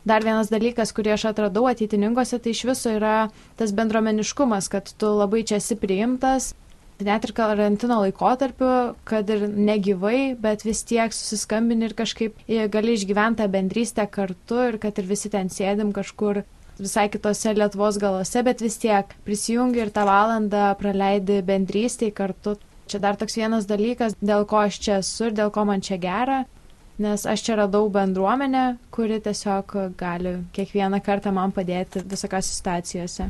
dar 0.09 0.25
vienas 0.27 0.51
dalykas, 0.53 0.95
kurį 0.97 1.15
aš 1.17 1.29
atradau 1.33 1.67
ateitininkose, 1.71 2.41
tai 2.43 2.55
iš 2.55 2.65
viso 2.71 2.95
yra 2.95 3.29
tas 3.59 3.75
bendromeniškumas, 3.77 4.71
kad 4.73 4.91
tu 4.99 5.13
labai 5.19 5.45
čia 5.47 5.61
esi 5.63 5.77
priimtas, 5.79 6.53
net 6.99 7.27
ir 7.27 7.33
karantino 7.37 8.01
laikotarpiu, 8.03 8.71
kad 9.07 9.31
ir 9.31 9.47
negyvai, 9.49 10.35
bet 10.41 10.65
vis 10.67 10.83
tiek 10.87 11.15
susiskambini 11.15 11.87
ir 11.87 11.95
kažkaip 11.99 12.41
gali 12.73 12.97
išgyventi 12.99 13.43
tą 13.43 13.51
bendrystę 13.53 14.09
kartu 14.11 14.63
ir 14.73 14.79
kad 14.83 14.99
ir 14.99 15.07
visi 15.07 15.31
ten 15.31 15.53
sėdim 15.53 15.93
kažkur 15.95 16.43
visai 16.81 17.09
kitose 17.13 17.55
Lietuvos 17.57 17.99
galose, 18.01 18.43
bet 18.47 18.63
vis 18.65 18.79
tiek 18.81 19.13
prisijungi 19.27 19.83
ir 19.83 19.93
tą 19.95 20.07
valandą 20.09 20.71
praleidi 20.81 21.41
bendrystėje 21.47 22.15
kartu. 22.15 22.57
Čia 22.89 23.01
dar 23.05 23.19
toks 23.21 23.37
vienas 23.37 23.67
dalykas, 23.69 24.15
dėl 24.25 24.47
ko 24.49 24.63
aš 24.65 24.79
čia 24.85 25.01
esu 25.03 25.29
ir 25.29 25.35
dėl 25.37 25.51
ko 25.53 25.67
man 25.69 25.83
čia 25.85 25.99
gera, 26.01 26.39
nes 26.99 27.27
aš 27.29 27.45
čia 27.45 27.59
radau 27.61 27.91
bendruomenę, 27.93 28.79
kuri 28.95 29.21
tiesiog 29.25 29.75
gali 29.99 30.39
kiekvieną 30.57 31.03
kartą 31.05 31.35
man 31.37 31.53
padėti 31.53 32.01
visokiose 32.01 32.55
situacijose. 32.55 33.29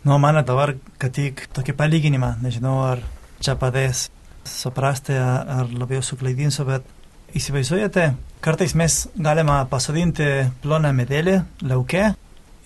Nu, 0.00 0.16
man 0.16 0.40
dabar, 0.48 0.72
kad 0.96 1.12
tik 1.12 1.44
tokį 1.52 1.76
palyginimą, 1.76 2.38
nežinau, 2.40 2.78
ar 2.94 3.04
čia 3.44 3.52
padės 3.60 4.08
suprasti, 4.48 5.12
ar 5.12 5.68
labiau 5.76 6.00
suklaidinsiu, 6.00 6.64
bet 6.64 6.88
įsivaizduojate, 7.36 8.06
kartais 8.40 8.72
mes 8.74 8.96
galime 9.20 9.60
pasodinti 9.70 10.30
ploną 10.64 10.94
medelį 10.96 11.36
lauke 11.68 12.08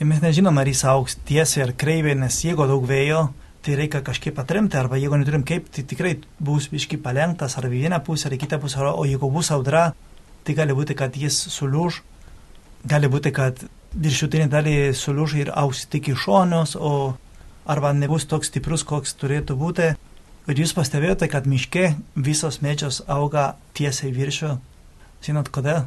ir 0.00 0.08
mes 0.08 0.22
nežinom, 0.22 0.58
ar 0.58 0.68
jis 0.68 0.84
auks 0.90 1.18
tiesiai 1.28 1.68
ar 1.68 1.72
kreivai, 1.78 2.16
nes 2.18 2.40
jeigu 2.44 2.66
daug 2.68 2.84
vėjo, 2.88 3.28
tai 3.64 3.76
reikia 3.78 4.02
kažkaip 4.04 4.38
atremti, 4.42 4.76
arba 4.76 4.98
jeigu 5.00 5.16
neturim 5.20 5.44
kaip, 5.46 5.70
tai 5.72 5.86
tikrai 5.88 6.16
bus 6.38 6.68
biški 6.72 6.98
palengtas 7.00 7.56
ar 7.58 7.68
vieną 7.72 8.02
pusę, 8.04 8.28
ar 8.28 8.36
kitą 8.40 8.58
pusę, 8.60 8.82
o 8.90 9.04
jeigu 9.08 9.30
bus 9.32 9.50
audra, 9.54 9.92
tai 10.44 10.56
gali 10.58 10.76
būti, 10.76 10.96
kad 10.98 11.16
jis 11.16 11.38
sulūž, 11.54 12.02
gali 12.90 13.08
būti, 13.08 13.32
kad 13.32 13.62
viršutinė 13.94 14.50
dalį 14.52 14.76
sulūž 14.98 15.36
ir 15.40 15.52
auks 15.54 15.86
tik 15.88 16.10
iš 16.12 16.26
šonos, 16.26 16.74
o 16.76 17.14
arba 17.64 17.94
nebus 17.96 18.26
toks 18.28 18.50
stiprus, 18.50 18.84
koks 18.84 19.16
turėtų 19.20 19.56
būti. 19.56 19.94
Ir 20.44 20.60
jūs 20.60 20.74
pastebėjote, 20.76 21.30
kad 21.32 21.46
miške 21.48 21.94
visos 22.16 22.60
medžios 22.60 23.00
auga 23.08 23.54
tiesiai 23.72 24.12
viršų. 24.12 24.50
Žinot 25.24 25.48
kodėl? 25.48 25.86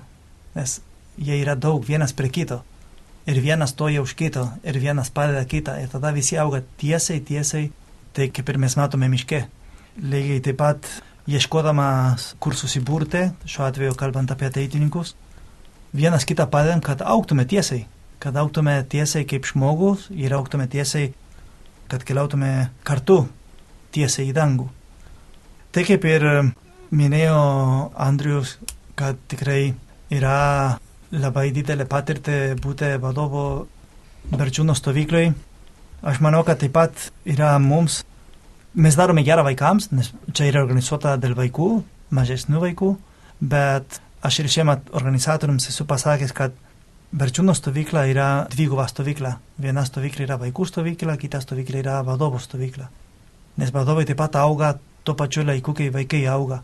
Nes 0.56 0.80
jie 1.22 1.38
yra 1.38 1.54
daug 1.54 1.86
vienas 1.86 2.16
prie 2.18 2.32
kito. 2.34 2.64
Ir 3.28 3.42
vienas 3.44 3.74
toja 3.76 4.02
už 4.02 4.14
kito, 4.16 4.46
ir 4.64 4.80
vienas 4.80 5.12
padeda 5.12 5.44
kitą. 5.46 5.76
Ir 5.82 5.92
tada 5.92 6.14
visi 6.16 6.38
auga 6.40 6.62
tiesiai, 6.80 7.20
tiesiai. 7.20 7.70
Tai 8.16 8.30
kaip 8.34 8.50
ir 8.50 8.58
mes 8.58 8.78
matome 8.80 9.10
miške. 9.12 9.44
Lygiai 10.00 10.40
taip 10.46 10.58
pat 10.62 10.88
ieškodamas, 11.28 12.34
kur 12.40 12.56
susiburti, 12.56 13.26
šiuo 13.46 13.68
atveju 13.68 13.98
kalbant 14.00 14.32
apie 14.32 14.48
ateitininkus, 14.48 15.16
vienas 15.92 16.24
kitą 16.26 16.48
padedam, 16.48 16.80
kad 16.82 17.04
auktume 17.04 17.44
tiesiai. 17.46 17.84
Kad 18.24 18.38
auktume 18.40 18.80
tiesiai 18.90 19.28
kaip 19.28 19.46
žmogus 19.46 20.08
ir 20.16 20.34
auktume 20.34 20.70
tiesiai 20.72 21.12
kad 21.88 22.04
keliautume 22.04 22.70
kartu 22.84 23.22
tiesiai 23.96 24.30
į 24.32 24.36
dangų. 24.36 24.68
Tai 25.72 25.84
kaip 25.88 26.06
ir 26.08 26.26
minėjo 26.96 27.40
Andrius, 27.96 28.58
kad 29.00 29.20
tikrai 29.32 29.74
yra 30.14 30.80
labai 31.12 31.50
didelė 31.56 31.88
patirtį 31.88 32.58
būti 32.62 32.96
vadovo 33.02 33.68
Berčiūno 34.28 34.76
stovyklai. 34.76 35.32
Aš 36.08 36.20
manau, 36.22 36.44
kad 36.46 36.60
taip 36.62 36.74
pat 36.76 37.08
yra 37.26 37.56
mums, 37.64 38.02
mes 38.76 38.98
darome 39.00 39.24
gerą 39.26 39.46
vaikams, 39.48 39.90
nes 39.96 40.12
čia 40.36 40.50
yra 40.52 40.62
organizuota 40.66 41.16
dėl 41.18 41.34
vaikų, 41.38 41.70
mažesnių 42.14 42.62
vaikų, 42.62 42.92
bet 43.40 44.02
aš 44.28 44.42
ir 44.44 44.52
šiemet 44.52 44.92
organizatoriams 44.92 45.70
esu 45.72 45.88
pasakęs, 45.88 46.36
kad 46.36 46.56
Berčiūno 47.08 47.54
stovykla 47.56 48.02
yra 48.12 48.28
dviguba 48.52 48.84
stovykla. 48.92 49.38
Viena 49.64 49.86
stovykla 49.88 50.26
yra 50.26 50.36
vaikų 50.42 50.66
stovykla, 50.68 51.16
kita 51.16 51.40
stovykla 51.40 51.80
yra 51.80 51.94
vadovų 52.04 52.42
stovykla. 52.44 52.90
Nes 53.58 53.72
vadovai 53.72 54.04
taip 54.06 54.20
pat 54.20 54.36
auga 54.36 54.74
tuo 55.08 55.16
pačiu 55.16 55.46
laiku, 55.48 55.72
kai 55.74 55.88
vaikai 55.94 56.26
auga. 56.28 56.60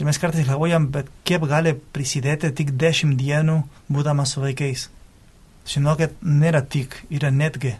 Ir 0.00 0.08
mes 0.08 0.18
kartais 0.18 0.48
galvojam, 0.48 0.88
bet 0.94 1.10
kiek 1.28 1.44
gali 1.48 1.74
prisidėti 1.94 2.50
tik 2.56 2.72
dešimt 2.80 3.18
dienų 3.20 3.60
būdamas 3.92 4.34
su 4.34 4.42
vaikais. 4.42 4.88
Žinokit, 5.68 6.16
nėra 6.26 6.62
tik, 6.66 6.96
yra 7.10 7.30
netgi. 7.30 7.76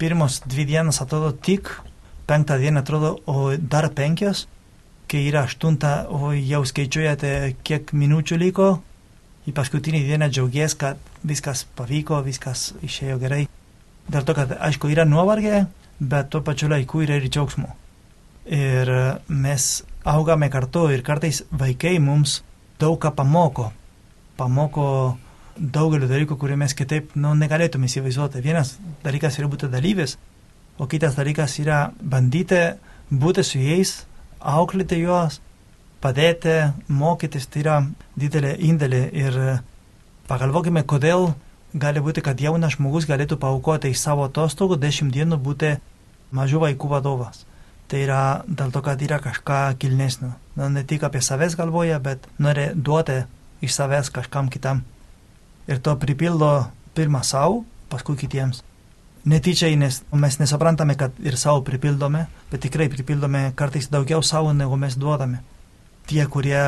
Pirmos 0.00 0.40
dvi 0.46 0.64
dienas 0.70 1.02
atrodo 1.02 1.34
tik, 1.36 1.68
penktą 2.30 2.56
dieną 2.60 2.80
atrodo, 2.80 3.18
o 3.26 3.50
dar 3.56 3.90
penkios, 3.92 4.46
kai 5.10 5.26
yra 5.28 5.42
aštunta, 5.48 6.06
o 6.08 6.30
jau 6.32 6.62
skaičiuojate, 6.64 7.56
kiek 7.66 7.92
minučių 7.92 8.38
liko, 8.40 8.70
į 9.50 9.54
paskutinį 9.56 10.04
dieną 10.06 10.30
džiaugies, 10.30 10.76
kad 10.78 11.00
viskas 11.26 11.66
pavyko, 11.76 12.22
viskas 12.24 12.70
išėjo 12.86 13.18
gerai. 13.20 13.44
Dėl 14.10 14.26
to, 14.26 14.34
kad 14.38 14.54
aišku 14.56 14.90
yra 14.94 15.04
nuovargė, 15.08 15.64
bet 16.00 16.30
tuo 16.32 16.40
pačiu 16.46 16.70
laiku 16.70 17.02
yra 17.04 17.18
ir 17.18 17.28
džiaugsmo. 17.28 17.68
Ir 18.50 18.90
mes 19.28 19.68
augame 20.04 20.50
kartu 20.50 20.88
ir 20.90 21.02
kartais 21.02 21.42
vaikai 21.50 21.98
mums 21.98 22.40
daug 22.80 22.98
ką 23.00 23.12
pamoko. 23.16 23.70
Pamoko 24.36 25.16
daugelį 25.56 26.08
dalykų, 26.08 26.36
kurių 26.40 26.56
mes 26.62 26.74
kitaip 26.74 27.12
nu, 27.14 27.34
negalėtume 27.36 27.88
įsivaizduoti. 27.90 28.40
Vienas 28.40 28.78
dalykas 29.04 29.36
yra 29.38 29.50
būti 29.52 29.68
dalyvis, 29.68 30.16
o 30.78 30.86
kitas 30.88 31.18
dalykas 31.18 31.58
yra 31.60 31.90
bandyti 32.00 32.62
būti 33.10 33.44
su 33.44 33.60
jais, 33.60 34.06
auklėti 34.40 35.02
juos, 35.02 35.40
padėti, 36.00 36.72
mokytis, 36.88 37.46
tai 37.46 37.60
yra 37.64 37.76
didelė 38.16 38.54
indėlė 38.70 39.02
ir 39.12 39.38
pagalvokime, 40.30 40.84
kodėl 40.88 41.34
gali 41.74 42.00
būti, 42.00 42.24
kad 42.24 42.40
jaunas 42.40 42.78
žmogus 42.78 43.06
galėtų 43.10 43.36
paukoti 43.42 43.92
iš 43.92 44.00
savo 44.00 44.24
atostogų 44.30 44.80
dešimt 44.80 45.12
dienų 45.12 45.38
būti 45.44 45.76
mažų 46.32 46.64
vaikų 46.64 46.88
vadovas. 46.88 47.44
Tai 47.90 48.00
yra 48.04 48.22
dėl 48.46 48.70
to, 48.70 48.82
kad 48.86 49.02
yra 49.02 49.18
kažką 49.22 49.60
kilnesnio. 49.82 50.32
Na, 50.56 50.70
ne 50.70 50.84
tik 50.86 51.02
apie 51.06 51.22
savęs 51.24 51.56
galvoja, 51.58 51.98
bet 51.98 52.28
nori 52.38 52.68
duoti 52.74 53.24
iš 53.66 53.74
savęs 53.74 54.12
kažkam 54.14 54.50
kitam. 54.50 54.84
Ir 55.66 55.82
to 55.82 55.96
pripildo 55.98 56.70
pirmą 56.94 57.24
savo, 57.26 57.64
paskui 57.90 58.16
kitiems. 58.20 58.62
Netyčiai, 59.30 59.76
nes 59.76 60.00
mes 60.16 60.38
nesuprantame, 60.40 60.94
kad 60.96 61.18
ir 61.20 61.36
savo 61.36 61.60
pripildome, 61.66 62.24
bet 62.50 62.62
tikrai 62.64 62.88
pripildome 62.88 63.50
kartais 63.58 63.90
daugiau 63.92 64.22
savo, 64.22 64.54
negu 64.56 64.78
mes 64.80 64.96
duodame 64.96 65.42
tie, 66.10 66.26
kurie 66.26 66.62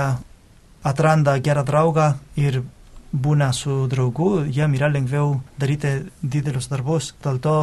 atranda 0.86 1.34
gerą 1.42 1.64
draugą 1.66 2.12
ir 2.38 2.62
būna 3.12 3.50
su 3.52 3.86
draugu, 3.90 4.44
jam 4.46 4.74
yra 4.78 4.88
lengviau 4.92 5.40
daryti 5.58 5.94
didelius 6.22 6.70
darbus. 6.70 7.12
Dėl 7.24 7.40
to 7.42 7.56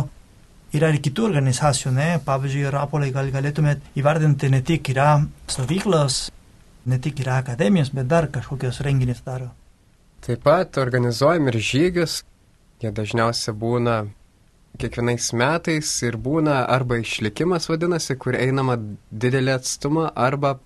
yra 0.76 0.92
ir 0.94 1.00
kitų 1.04 1.26
organizacijų, 1.30 1.94
ne? 1.96 2.10
pavyzdžiui, 2.26 2.68
Rapolai 2.74 3.10
gal 3.16 3.32
galėtumėt 3.34 3.96
įvardinti 4.00 4.52
ne 4.54 4.62
tik 4.66 4.92
yra 4.94 5.16
stovyklos, 5.50 6.28
ne 6.90 7.00
tik 7.02 7.24
yra 7.24 7.40
akademijos, 7.44 7.94
bet 7.96 8.10
dar 8.12 8.30
kažkokios 8.34 8.82
renginys 8.86 9.24
daro. 9.26 9.52
Taip 10.26 10.44
pat 10.44 10.78
organizuojam 10.82 11.48
ir 11.48 11.60
žygius, 11.64 12.22
jie 12.84 12.92
dažniausiai 12.92 13.56
būna 13.56 14.00
kiekvienais 14.80 15.32
metais 15.34 15.92
ir 16.06 16.18
būna 16.20 16.64
arba 16.70 17.00
išlikimas 17.02 17.70
vadinasi, 17.72 18.16
kur 18.20 18.38
einama 18.38 18.78
didelį 19.12 19.56
atstumą, 19.58 20.10
arba 20.16 20.58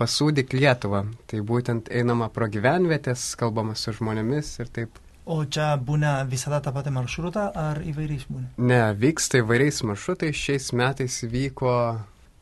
pasūdyk 0.00 0.54
Lietuvą. 0.56 1.04
Tai 1.28 1.44
būtent 1.46 1.90
einama 1.92 2.30
pro 2.32 2.48
gyvenvietės, 2.50 3.32
kalbama 3.40 3.76
su 3.76 3.94
žmonėmis 3.96 4.58
ir 4.62 4.74
taip. 4.74 5.00
O 5.30 5.44
čia 5.46 5.72
būna 5.78 6.20
visada 6.26 6.58
tą 6.64 6.72
patį 6.74 6.90
maršrutą 6.96 7.50
ar 7.54 7.78
įvairiais 7.86 8.24
būna? 8.26 8.48
Ne, 8.58 8.80
vyksta 8.98 9.44
įvairiais 9.44 9.82
maršrutais. 9.86 10.34
Šiais 10.34 10.72
metais 10.74 11.20
vyko 11.30 11.74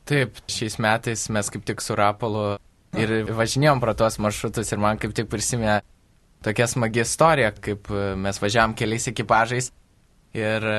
Taip, 0.08 0.38
šiais 0.48 0.78
metais 0.80 1.26
mes 1.28 1.50
kaip 1.52 1.64
tik 1.68 1.82
su 1.84 1.92
Rapolu 1.98 2.56
ir 2.96 3.10
važinėjom 3.36 3.80
pro 3.82 3.92
tuos 3.92 4.16
maršrutus 4.24 4.72
ir 4.72 4.80
man 4.80 4.96
kaip 5.00 5.12
tik 5.16 5.28
prisiminė 5.28 5.82
tokia 6.44 6.64
smagi 6.70 7.02
istorija, 7.02 7.50
kaip 7.52 7.90
e, 7.92 8.14
mes 8.16 8.40
važiavam 8.40 8.72
keliais 8.78 9.10
ekipažais 9.10 9.68
ir 10.32 10.64
e, 10.64 10.78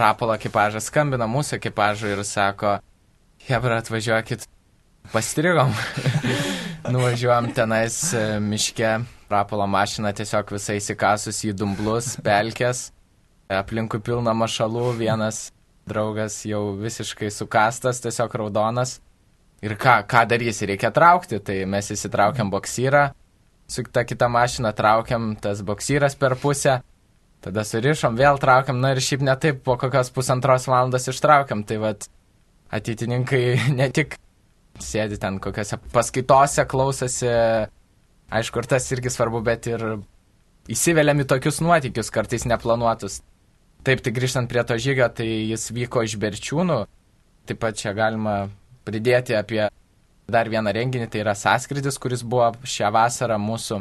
Rapolo 0.00 0.36
ekipažas 0.36 0.90
skambina 0.90 1.28
mūsų 1.30 1.56
ekipažui 1.56 2.12
ir 2.12 2.20
sako, 2.28 2.76
Hebra 3.46 3.78
atvažiuokit, 3.80 4.44
pastrigom. 5.14 5.72
Nuvažiuojam 6.92 7.48
tenais 7.56 7.96
e, 8.12 8.26
miške, 8.44 8.92
Rapolo 9.30 9.66
mašina 9.70 10.10
tiesiog 10.10 10.48
visai 10.56 10.80
įsikasus 10.80 11.44
į 11.46 11.52
dumblus, 11.54 12.16
pelkės, 12.26 12.88
aplinkui 13.46 14.00
pilna 14.02 14.34
mašalų, 14.34 14.88
vienas 14.98 15.50
draugas 15.90 16.40
jau 16.46 16.72
visiškai 16.78 17.30
sukastas, 17.34 18.02
tiesiog 18.02 18.34
raudonas. 18.42 18.98
Ir 19.62 19.76
ką, 19.78 20.00
ką 20.08 20.24
darysi, 20.26 20.66
reikia 20.70 20.90
traukti, 20.94 21.38
tai 21.44 21.62
mes 21.68 21.90
įsitraukiam 21.92 22.50
boksyrą, 22.50 23.10
su 23.70 23.84
ta 23.92 24.06
kita 24.08 24.26
mašina 24.32 24.72
traukiam 24.74 25.34
tas 25.38 25.60
boksyras 25.62 26.16
per 26.18 26.34
pusę, 26.40 26.80
tada 27.44 27.64
surišom, 27.64 28.16
vėl 28.18 28.40
traukiam, 28.40 28.80
na 28.82 28.94
ir 28.96 29.02
šiaip 29.04 29.22
netaip 29.26 29.60
po 29.66 29.76
kokios 29.78 30.10
pusantros 30.16 30.66
valandos 30.66 31.06
ištraukiam, 31.12 31.62
tai 31.68 31.78
vad 31.82 32.08
ateitininkai 32.72 33.44
ne 33.78 33.90
tik 33.94 34.16
sėdi 34.80 35.20
ten 35.20 35.38
kokiose 35.44 35.78
paskaitose, 35.92 36.64
klausosi, 36.66 37.30
aišku, 38.30 38.62
ir 38.62 38.68
tas 38.70 38.86
irgi 38.94 39.12
svarbu, 39.12 39.42
bet 39.46 39.68
ir 39.70 39.84
įsiveliam 40.70 41.20
į 41.22 41.26
tokius 41.30 41.60
nuotykius, 41.64 42.12
kartais 42.14 42.46
neplanuotus. 42.48 43.20
Taip, 43.86 44.02
tai 44.04 44.12
grįžtant 44.12 44.50
prie 44.50 44.62
to 44.66 44.76
žygio, 44.76 45.08
tai 45.08 45.26
jis 45.26 45.70
vyko 45.72 46.04
iš 46.04 46.18
Berčiūnų. 46.20 46.80
Taip 47.48 47.60
pat 47.62 47.78
čia 47.80 47.94
galima 47.96 48.50
pridėti 48.84 49.34
apie 49.38 49.64
dar 50.30 50.50
vieną 50.52 50.72
renginį, 50.76 51.08
tai 51.10 51.24
yra 51.24 51.34
sąskridis, 51.34 51.98
kuris 51.98 52.22
buvo 52.22 52.52
šią 52.62 52.92
vasarą 52.94 53.40
mūsų 53.40 53.80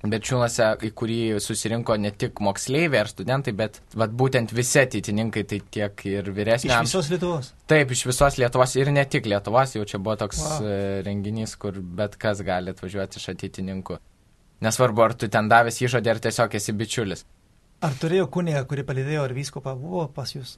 Berčiūnuose, 0.00 0.66
į 0.88 0.90
kurį 0.96 1.16
susirinko 1.44 1.92
ne 2.00 2.08
tik 2.16 2.38
moksleiviai 2.40 3.02
ar 3.02 3.10
studentai, 3.10 3.52
bet 3.52 3.82
vat, 4.00 4.14
būtent 4.16 4.54
visi 4.56 4.78
ateitininkai, 4.80 5.42
tai 5.44 5.58
tiek 5.76 6.04
ir 6.08 6.30
vyresnio. 6.32 6.72
Iš 6.72 6.88
visos 6.88 7.10
Lietuvos. 7.12 7.50
Taip, 7.68 7.92
iš 7.92 8.06
visos 8.08 8.38
Lietuvos 8.40 8.76
ir 8.80 8.88
ne 8.96 9.04
tik 9.04 9.28
Lietuvos, 9.28 9.74
jau 9.76 9.84
čia 9.84 10.00
buvo 10.00 10.16
toks 10.22 10.40
Wow. 10.40 10.62
wow. 10.64 11.02
renginys, 11.04 11.52
kur 11.60 11.76
bet 12.00 12.16
kas 12.16 12.40
gali 12.46 12.72
atvažiuoti 12.72 13.20
iš 13.20 13.28
ateitininkų. 13.34 14.00
Nesvarbu, 14.64 15.04
ar 15.04 15.16
tu 15.20 15.28
ten 15.28 15.52
davęs 15.52 15.82
įžodį, 15.84 16.14
ar 16.14 16.24
tiesiog 16.24 16.56
esi 16.56 16.72
bičiulis. 16.80 17.26
Ar 17.84 17.92
turėjo 18.00 18.26
kunigą, 18.32 18.64
kurį 18.68 18.88
palydėjo, 18.88 19.28
ar 19.28 19.32
vyskopą 19.36 19.76
buvo 19.76 20.08
pas 20.16 20.32
jūs? 20.32 20.56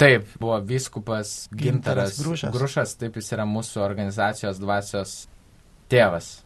Taip, 0.00 0.24
buvo 0.40 0.56
vyskupas 0.64 1.50
Gintaras 1.52 2.16
Gintaras 2.16 2.20
Grušas. 2.24 2.52
Grušas, 2.56 2.94
taip 3.00 3.16
jis 3.20 3.32
yra 3.36 3.44
mūsų 3.48 3.82
organizacijos 3.84 4.60
dvasios 4.60 5.14
tėvas. 5.92 6.38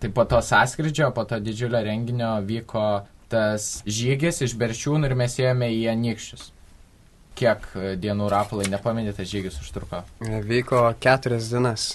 Tai 0.00 0.10
po 0.16 0.24
to 0.24 0.40
sąskrydžio, 0.42 1.10
po 1.12 1.26
to 1.28 1.40
didžiulio 1.44 1.82
renginio 1.84 2.32
vyko 2.46 2.84
tas 3.30 3.82
žygis 3.86 4.40
iš 4.46 4.56
Berčiūnų 4.58 5.10
ir 5.10 5.14
mes 5.18 5.36
ėjome 5.38 5.68
į 5.76 5.82
Anikščius. 5.92 6.46
Kiek 7.38 7.66
e, 7.76 7.92
dienų 8.00 8.28
rapalai, 8.32 8.66
nepamenė, 8.72 9.12
tas 9.16 9.28
žygis 9.30 9.60
užtruko. 9.62 10.02
e, 10.24 10.40
vyko 10.46 10.82
keturias 11.00 11.50
dienas. 11.52 11.90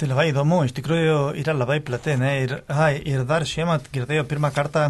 Tai 0.00 0.08
labai 0.08 0.30
įdomu, 0.30 0.62
iš 0.64 0.72
tikrųjų 0.78 1.18
yra 1.42 1.52
labai 1.52 1.80
plati, 1.84 2.14
ne? 2.16 2.30
Ir, 2.46 2.54
ai, 2.72 2.94
ir 3.04 3.26
dar 3.28 3.44
šiemet 3.44 3.90
girdėjau 3.92 4.24
pirmą 4.30 4.48
kartą, 4.54 4.86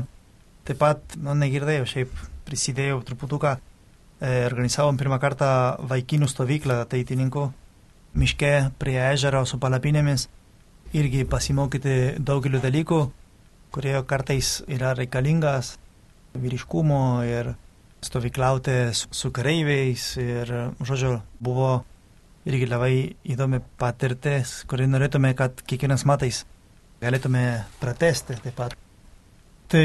taip 0.69 0.79
pat, 0.79 1.17
nu, 1.19 1.35
negirdėjau, 1.41 1.89
šiaip 1.89 2.21
prisidėjau 2.47 3.01
truputuką, 3.09 3.57
e, 4.21 4.37
organizavom 4.47 5.01
pirmą 5.01 5.19
kartą 5.25 5.51
vaikinų 5.91 6.31
stovyklą 6.31 6.83
ateitininkų 6.85 7.49
miške 8.15 8.53
prie 8.79 8.99
ežero 9.11 9.43
su 9.47 9.59
palapinėmis, 9.63 10.29
irgi 10.97 11.25
pasimokyti 11.29 11.97
daugeliu 12.19 12.61
dalykų, 12.63 13.01
kurie 13.75 13.95
kartais 14.11 14.61
yra 14.71 14.95
reikalingas, 14.99 15.77
vyriškumo 16.35 17.23
ir 17.27 17.55
stovyklauti 18.03 18.77
su, 18.97 19.31
kareiviais 19.35 20.15
ir, 20.21 20.53
žodžiu, 20.81 21.19
buvo 21.43 21.73
irgi 22.49 22.69
labai 22.71 22.95
įdomi 23.29 23.61
patirtis, 23.79 24.63
kurį 24.71 24.89
norėtume, 24.91 25.35
kad 25.37 25.61
kiekvienas 25.69 26.07
matais 26.09 26.45
galėtume 27.01 27.45
pratesti 27.81 28.39
taip 28.41 28.57
pat. 28.57 28.77
Tai 29.71 29.85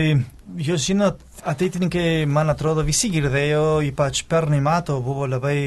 jūs 0.57 0.87
žinot, 0.87 1.19
ateitininkai, 1.45 2.25
man 2.25 2.49
atrodo, 2.49 2.81
visi 2.87 3.11
girdėjo, 3.13 3.83
ypač 3.91 4.23
pernai 4.29 4.57
metų 4.65 4.97
buvo 5.05 5.27
labai 5.29 5.57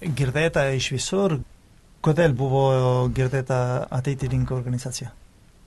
girdėta 0.00 0.64
iš 0.72 0.92
visur. 0.94 1.36
Kodėl 2.02 2.32
buvo 2.34 2.62
girdėta 3.14 3.86
ateitininkų 3.94 4.56
organizacija? 4.56 5.12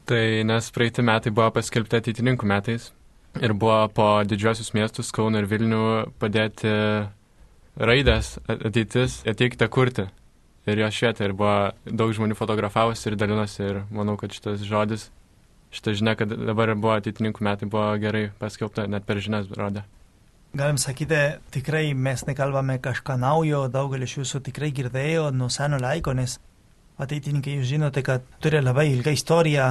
Tai 0.06 0.24
nes 0.46 0.68
praeiti 0.76 1.04
metai 1.06 1.32
buvo 1.32 1.48
paskelbti 1.56 2.02
ateitininkų 2.02 2.50
metais 2.52 2.90
ir 3.40 3.54
buvo 3.56 3.78
po 3.96 4.08
didžiosius 4.28 4.74
miestus 4.76 5.14
Kauną 5.16 5.42
ir 5.42 5.48
Vilnių 5.48 5.86
padėti 6.20 6.74
raidės 7.76 8.36
ateitis, 8.48 9.22
ateikite 9.28 9.68
kurti. 9.72 10.10
Ir 10.66 10.82
jo 10.82 10.92
švietė 10.92 11.28
ir 11.30 11.36
buvo 11.38 11.56
daug 11.86 12.14
žmonių 12.18 12.36
fotografavosi 12.36 13.12
ir 13.12 13.18
dalinosi 13.22 13.64
ir 13.64 13.82
manau, 13.94 14.16
kad 14.18 14.34
šitas 14.34 14.64
žodis, 14.66 15.10
šita 15.76 15.94
žinia, 15.96 16.16
kad 16.20 16.32
dabar 16.36 16.74
buvo 16.76 16.96
ateitininkų 16.96 17.46
metai, 17.46 17.70
buvo 17.70 17.92
gerai 18.02 18.28
paskelbta, 18.42 18.90
net 18.92 19.06
per 19.08 19.22
žinias 19.22 19.48
rodė. 19.56 19.86
Galim 20.56 20.78
sakyti, 20.80 21.18
tikrai 21.52 21.90
mes 21.94 22.22
nekalbame 22.24 22.78
kažką 22.80 23.18
naujo, 23.20 23.66
daugelis 23.68 24.14
jūsų 24.16 24.40
tikrai 24.46 24.70
girdėjo 24.72 25.28
nuo 25.36 25.50
seno 25.52 25.76
laiko, 25.84 26.14
nes 26.16 26.38
ateitininkai 26.96 27.58
jūs 27.58 27.68
žinote, 27.74 28.00
kad 28.08 28.24
turi 28.40 28.62
labai 28.64 28.86
ilgą 28.94 29.12
istoriją 29.18 29.66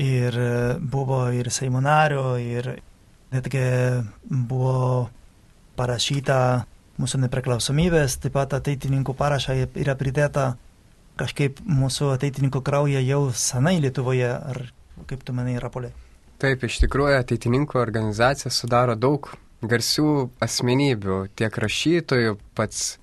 ir 0.00 0.38
e, 0.40 0.54
buvo 0.80 1.26
ir 1.36 1.50
Seimo 1.52 1.82
nario, 1.84 2.38
ir 2.40 2.70
netgi 3.34 3.66
buvo 4.30 5.10
parašyta 5.76 6.38
mūsų 6.96 7.26
nepriklausomybės, 7.26 8.16
taip 8.24 8.38
pat 8.38 8.56
ateitininkų 8.62 9.12
parašą 9.18 9.58
yra 9.66 9.98
pridėta 10.00 10.54
kažkaip 11.20 11.60
mūsų 11.68 12.14
ateitininkų 12.16 12.64
krauja 12.64 13.04
jau 13.04 13.26
senai 13.36 13.76
Lietuvoje, 13.84 14.32
ar 14.32 14.64
kaip 15.04 15.20
tu 15.20 15.36
manai, 15.36 15.60
Rapolė? 15.60 15.92
Taip, 16.40 16.64
iš 16.64 16.80
tikrųjų 16.86 17.20
ateitininkų 17.20 17.76
organizacija 17.78 18.50
sudaro 18.50 18.96
daug 18.96 19.34
garsių 19.62 20.08
asmenybių, 20.42 21.18
tiek 21.38 21.56
rašytojų, 21.64 22.36
pats 22.58 22.96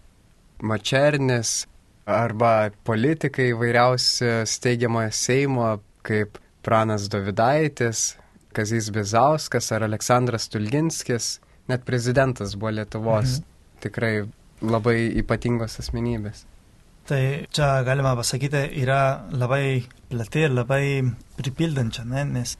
Mačernis 0.59 1.63
arba 2.09 2.71
politikai 2.87 3.51
vairiausi 3.55 4.41
steigiamojo 4.49 5.11
Seimo, 5.15 5.69
kaip 6.03 6.39
Pranas 6.65 7.07
Dovidaitis, 7.11 8.17
Kazys 8.55 8.89
Bizauskas 8.91 9.71
ar 9.71 9.85
Aleksandras 9.87 10.49
Tulginskis, 10.51 11.37
net 11.69 11.85
prezidentas 11.87 12.57
buvo 12.57 12.73
Lietuvos. 12.75 13.39
Mhm. 13.39 13.45
Tikrai 13.79 14.13
labai 14.59 14.97
ypatingos 15.21 15.79
asmenybės. 15.79 16.43
Tai 17.07 17.21
čia 17.55 17.67
galima 17.87 18.11
pasakyti, 18.17 18.65
yra 18.83 19.29
labai 19.31 19.85
plati 20.11 20.43
ir 20.45 20.51
labai 20.53 20.83
pripildančia, 21.39 22.03
ne? 22.05 22.25
nes 22.35 22.57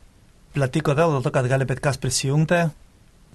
plati 0.55 0.81
kodėl, 0.81 1.17
dėl 1.17 1.25
to, 1.25 1.33
kad 1.35 1.49
gali 1.51 1.67
bet 1.69 1.81
kas 1.83 1.99
prisijungti, 2.01 2.63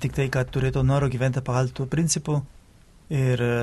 tik 0.02 0.16
tai, 0.16 0.28
kad 0.33 0.50
turėtų 0.52 0.83
noro 0.87 1.09
gyventi 1.12 1.42
pagal 1.44 1.70
tų 1.74 1.87
principų 1.90 2.40
ir 3.14 3.40
e, 3.44 3.54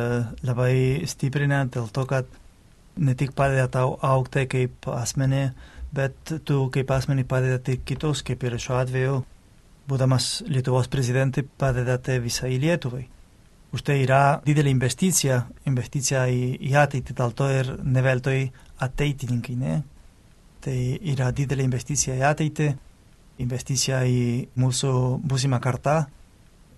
labai 0.47 0.73
stiprina 1.09 1.63
dėl 1.65 1.89
to, 1.93 2.05
kad 2.09 2.27
ne 2.97 3.15
tik 3.17 3.33
padeda 3.37 3.67
tau 3.71 3.95
aukti 4.01 4.45
kaip 4.51 4.87
asmenį, 4.91 5.43
bet 5.95 6.35
tu 6.47 6.65
kaip 6.73 6.91
asmenį 6.91 7.25
padedate 7.27 7.77
kitus, 7.85 8.23
kaip 8.27 8.43
ir 8.43 8.57
šiuo 8.59 8.77
atveju, 8.81 9.15
būdamas 9.89 10.43
Lietuvos 10.47 10.87
prezidentai, 10.91 11.43
padedate 11.43 12.19
visai 12.23 12.55
Lietuvai. 12.61 13.07
Už 13.71 13.85
tai 13.87 14.01
yra 14.03 14.41
didelė 14.43 14.73
investicija, 14.73 15.45
investicija 15.69 16.25
į, 16.27 16.57
į 16.59 16.75
ateitį, 16.75 17.15
dėl 17.15 17.35
to 17.35 17.47
ir 17.51 17.69
neveltoj 17.83 18.39
ateitininkai, 18.83 19.55
ne? 19.55 19.77
Tai 20.61 20.77
yra 21.13 21.29
didelė 21.31 21.63
investicija 21.65 22.17
į 22.19 22.25
ateitį, 22.27 22.67
investicija 23.41 24.01
į 24.05 24.49
mūsų 24.59 24.91
būsimą 25.23 25.61
kartą, 25.63 26.01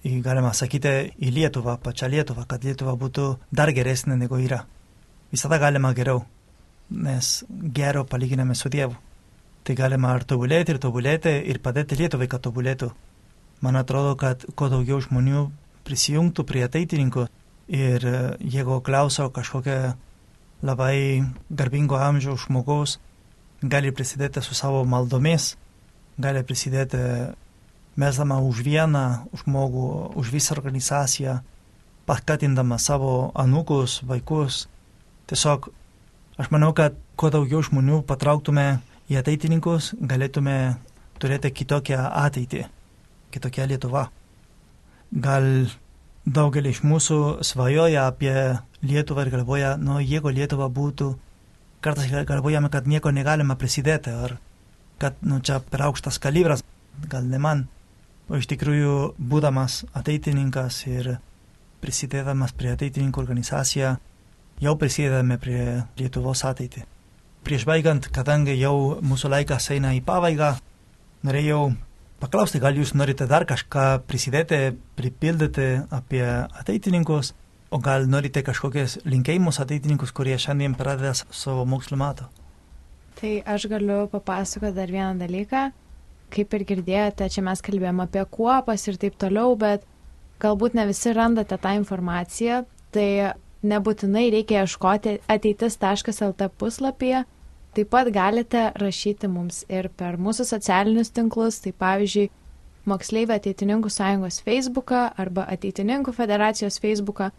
galima 0.04 0.52
sakyti, 0.54 0.92
į 1.24 1.32
Lietuvą, 1.32 1.78
pačią 1.84 2.10
Lietuvą, 2.12 2.44
kad 2.50 2.64
Lietuva 2.68 2.96
būtų 3.00 3.28
dar 3.56 3.72
geresnė 3.72 4.18
negu 4.20 4.40
yra. 4.44 4.64
Visada 5.32 5.58
galima 5.62 5.94
geriau, 5.96 6.26
nes 6.92 7.44
gero 7.50 8.04
palyginame 8.06 8.56
su 8.56 8.70
Dievu. 8.70 8.98
Tai 9.64 9.76
galima 9.80 10.12
ar 10.12 10.26
tobulėti, 10.28 10.76
ir 10.76 10.80
tobulėti, 10.84 11.32
ir 11.48 11.62
padėti 11.64 11.96
Lietuvai, 12.02 12.28
kad 12.28 12.44
tobulėtų. 12.44 12.92
Man 13.64 13.80
atrodo, 13.80 14.18
kad 14.20 14.44
kuo 14.60 14.68
daugiau 14.68 15.00
žmonių 15.00 15.46
prisijungtų 15.88 16.44
prie 16.48 16.66
ateitininkų 16.68 17.28
ir 17.72 18.04
e, 18.04 18.18
jeigu 18.44 18.82
klauso 18.84 19.30
kažkokia 19.32 19.96
labai 20.64 21.24
garbingo 21.48 21.96
amžiaus 21.96 22.44
žmogaus, 22.48 22.98
gali 23.64 23.92
prisidėti 23.96 24.44
su 24.44 24.56
savo 24.56 24.84
maldomis, 24.84 25.54
gali 26.20 26.44
prisidėti 26.44 27.00
mesdama 28.00 28.40
už 28.42 28.64
vieną 28.66 29.30
žmogų, 29.44 30.16
už 30.18 30.32
visą 30.34 30.56
organizaciją, 30.58 31.40
paskatindama 32.06 32.80
savo 32.80 33.32
anūkus, 33.36 34.02
vaikus. 34.08 34.68
Tiesiog 35.30 35.70
aš 36.38 36.50
manau, 36.52 36.74
kad 36.74 36.98
kuo 37.16 37.30
daugiau 37.34 37.62
žmonių 37.64 38.02
patrauktume 38.08 38.82
į 39.12 39.20
ateitininkus, 39.22 39.94
galėtume 40.02 40.76
turėti 41.22 41.54
kitokią 41.54 42.10
ateitį, 42.26 42.66
kitokią 43.32 43.68
Lietuvą. 43.72 44.08
Gal 45.14 45.46
daugelis 46.26 46.80
iš 46.80 46.88
mūsų 46.88 47.20
svajoja 47.46 48.08
apie 48.10 48.34
Lietuvą 48.84 49.28
ir 49.28 49.32
galvoja, 49.38 49.76
nu, 49.78 50.00
jeigu 50.02 50.34
Lietuva 50.34 50.70
būtų, 50.72 51.14
kartais 51.84 52.12
galvojame, 52.28 52.72
kad 52.74 52.88
nieko 52.88 53.12
negalima 53.12 53.56
prisidėti, 53.60 54.12
ar 54.12 54.38
kad, 55.00 55.20
nu, 55.22 55.40
čia 55.44 55.60
per 55.60 55.86
aukštas 55.90 56.20
kalibras, 56.24 56.64
gal 57.12 57.28
ne 57.28 57.40
man. 57.40 57.68
O 58.32 58.40
iš 58.40 58.48
tikrųjų, 58.52 59.14
būdamas 59.20 59.84
ateitininkas 59.98 60.84
ir 60.88 61.18
prisidėdamas 61.84 62.54
prie 62.56 62.72
ateitininkų 62.72 63.20
organizaciją, 63.20 63.98
jau 64.64 64.76
prisidedame 64.80 65.38
prie 65.42 65.64
Lietuvos 66.00 66.46
ateitį. 66.48 66.86
Prieš 67.44 67.66
baigiant, 67.68 68.08
kadangi 68.16 68.56
jau 68.56 69.02
mūsų 69.04 69.34
laikas 69.34 69.68
eina 69.76 69.92
į 69.98 70.00
pabaigą, 70.08 70.54
norėjau 71.28 71.74
paklausti, 72.24 72.62
gal 72.64 72.78
jūs 72.80 72.94
norite 72.96 73.28
dar 73.28 73.44
kažką 73.50 74.06
prisidėti, 74.08 74.78
pripildyti 74.96 75.68
apie 75.92 76.24
ateitininkus, 76.24 77.34
o 77.74 77.82
gal 77.84 78.08
norite 78.08 78.46
kažkokias 78.46 79.02
linkėjimus 79.04 79.60
ateitininkus, 79.60 80.16
kurie 80.16 80.38
šiandien 80.40 80.78
pradeda 80.80 81.12
savo 81.18 81.66
mokslo 81.68 82.00
matą. 82.00 82.30
Tai 83.20 83.34
aš 83.56 83.68
galiu 83.72 84.06
papasakoti 84.12 84.76
dar 84.78 84.92
vieną 84.92 85.20
dalyką. 85.20 85.72
Kaip 86.34 86.54
ir 86.58 86.66
girdėjote, 86.70 87.30
čia 87.30 87.44
mes 87.46 87.62
kalbėjome 87.62 88.08
apie 88.08 88.24
kuopas 88.34 88.88
ir 88.90 88.98
taip 89.02 89.18
toliau, 89.22 89.54
bet 89.60 89.84
galbūt 90.42 90.74
ne 90.78 90.88
visi 90.90 91.14
randate 91.14 91.60
tą 91.62 91.76
informaciją, 91.78 92.64
tai 92.94 93.08
nebūtinai 93.64 94.28
reikia 94.34 94.64
ieškoti 94.64 95.20
ateitis.lt 95.32 96.50
puslapyje. 96.58 97.24
Taip 97.74 97.90
pat 97.90 98.10
galite 98.14 98.68
rašyti 98.78 99.30
mums 99.30 99.64
ir 99.70 99.90
per 99.98 100.20
mūsų 100.22 100.46
socialinius 100.46 101.14
tinklus, 101.14 101.62
tai 101.64 101.74
pavyzdžiui, 101.74 102.30
Moksleivė 102.84 103.38
ateitininkų 103.40 103.88
sąjungos 103.96 104.42
Facebooką 104.44 105.06
arba 105.16 105.46
ateitininkų 105.54 106.12
federacijos 106.18 106.82
Facebooką. 106.84 107.30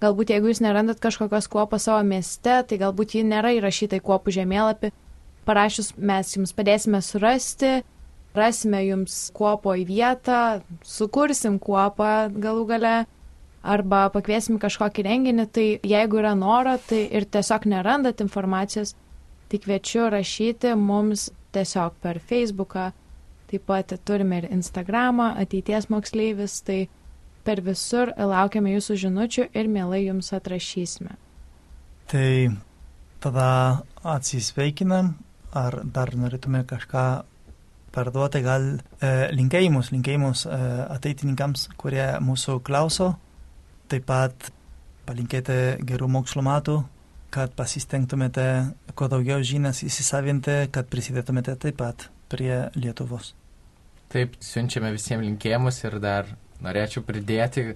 Galbūt 0.00 0.30
jeigu 0.32 0.48
jūs 0.48 0.62
nerandat 0.64 1.02
kažkokios 1.04 1.50
kuopos 1.52 1.84
savo 1.84 2.00
mieste, 2.08 2.54
tai 2.64 2.78
galbūt 2.80 3.12
ji 3.18 3.24
nėra 3.28 3.50
įrašyta 3.58 3.98
į 4.00 4.04
kuopų 4.06 4.32
žemėlapį. 4.38 4.90
Parašius 5.44 5.92
mes 6.00 6.32
jums 6.38 6.54
padėsime 6.56 7.02
surasti, 7.04 7.82
rasime 8.38 8.82
jums 8.86 9.16
kuopo 9.36 9.74
į 9.76 9.86
vietą, 9.88 10.40
sukursim 10.84 11.58
kuopą 11.62 12.28
galų 12.32 12.66
gale 12.70 12.96
arba 13.66 14.06
pakviesim 14.14 14.60
kažkokį 14.62 15.06
renginį, 15.08 15.48
tai 15.50 15.66
jeigu 15.82 16.20
yra 16.22 16.36
noro, 16.38 16.76
tai 16.88 17.06
ir 17.10 17.26
tiesiog 17.26 17.66
nerandat 17.72 18.22
informacijos, 18.22 18.94
tai 19.50 19.58
kviečiu 19.62 20.06
rašyti 20.14 20.76
mums 20.78 21.30
tiesiog 21.56 21.98
per 22.02 22.20
Facebooką 22.22 22.92
Taip 23.46 23.62
pat 23.66 23.92
turime 24.04 24.40
ir 24.40 24.48
Instagramą, 24.50 25.28
ateities 25.38 25.86
moksleivis, 25.92 26.58
tai 26.66 26.88
per 27.46 27.62
visur 27.62 28.10
laukiame 28.18 28.72
jūsų 28.74 28.96
žinučių 29.04 29.44
ir 29.54 29.68
mielai 29.70 30.02
jums 30.08 30.32
atrašysime. 30.34 31.14
Tai 32.10 32.30
tada 33.22 33.50
atsisveikinam, 34.02 35.14
ar 35.54 35.78
dar 35.84 36.14
norėtume 36.18 36.64
kažką 36.66 37.04
perduoti, 37.96 38.42
gal 38.44 38.66
e, 38.76 39.12
linkėjimus, 39.32 39.90
linkėjimus 39.94 40.44
e, 40.46 40.58
ateitininkams, 40.96 41.70
kurie 41.80 42.04
mūsų 42.24 42.60
klauso, 42.66 43.14
taip 43.90 44.06
pat 44.10 44.50
palinkėti 45.06 45.56
gerų 45.86 46.10
mokslo 46.12 46.44
metų, 46.44 46.76
kad 47.34 47.52
pasistengtumėte 47.56 48.46
kuo 48.96 49.08
daugiau 49.12 49.42
žinias 49.44 49.82
įsisavinti, 49.86 50.66
kad 50.74 50.88
prisidėtumėte 50.92 51.56
taip 51.66 51.78
pat 51.80 52.08
prie 52.32 52.66
Lietuvos. 52.78 53.34
Taip, 54.12 54.36
siunčiame 54.42 54.92
visiems 54.94 55.26
linkėjimus 55.26 55.82
ir 55.84 55.98
dar 56.02 56.30
norėčiau 56.62 57.02
pridėti 57.06 57.72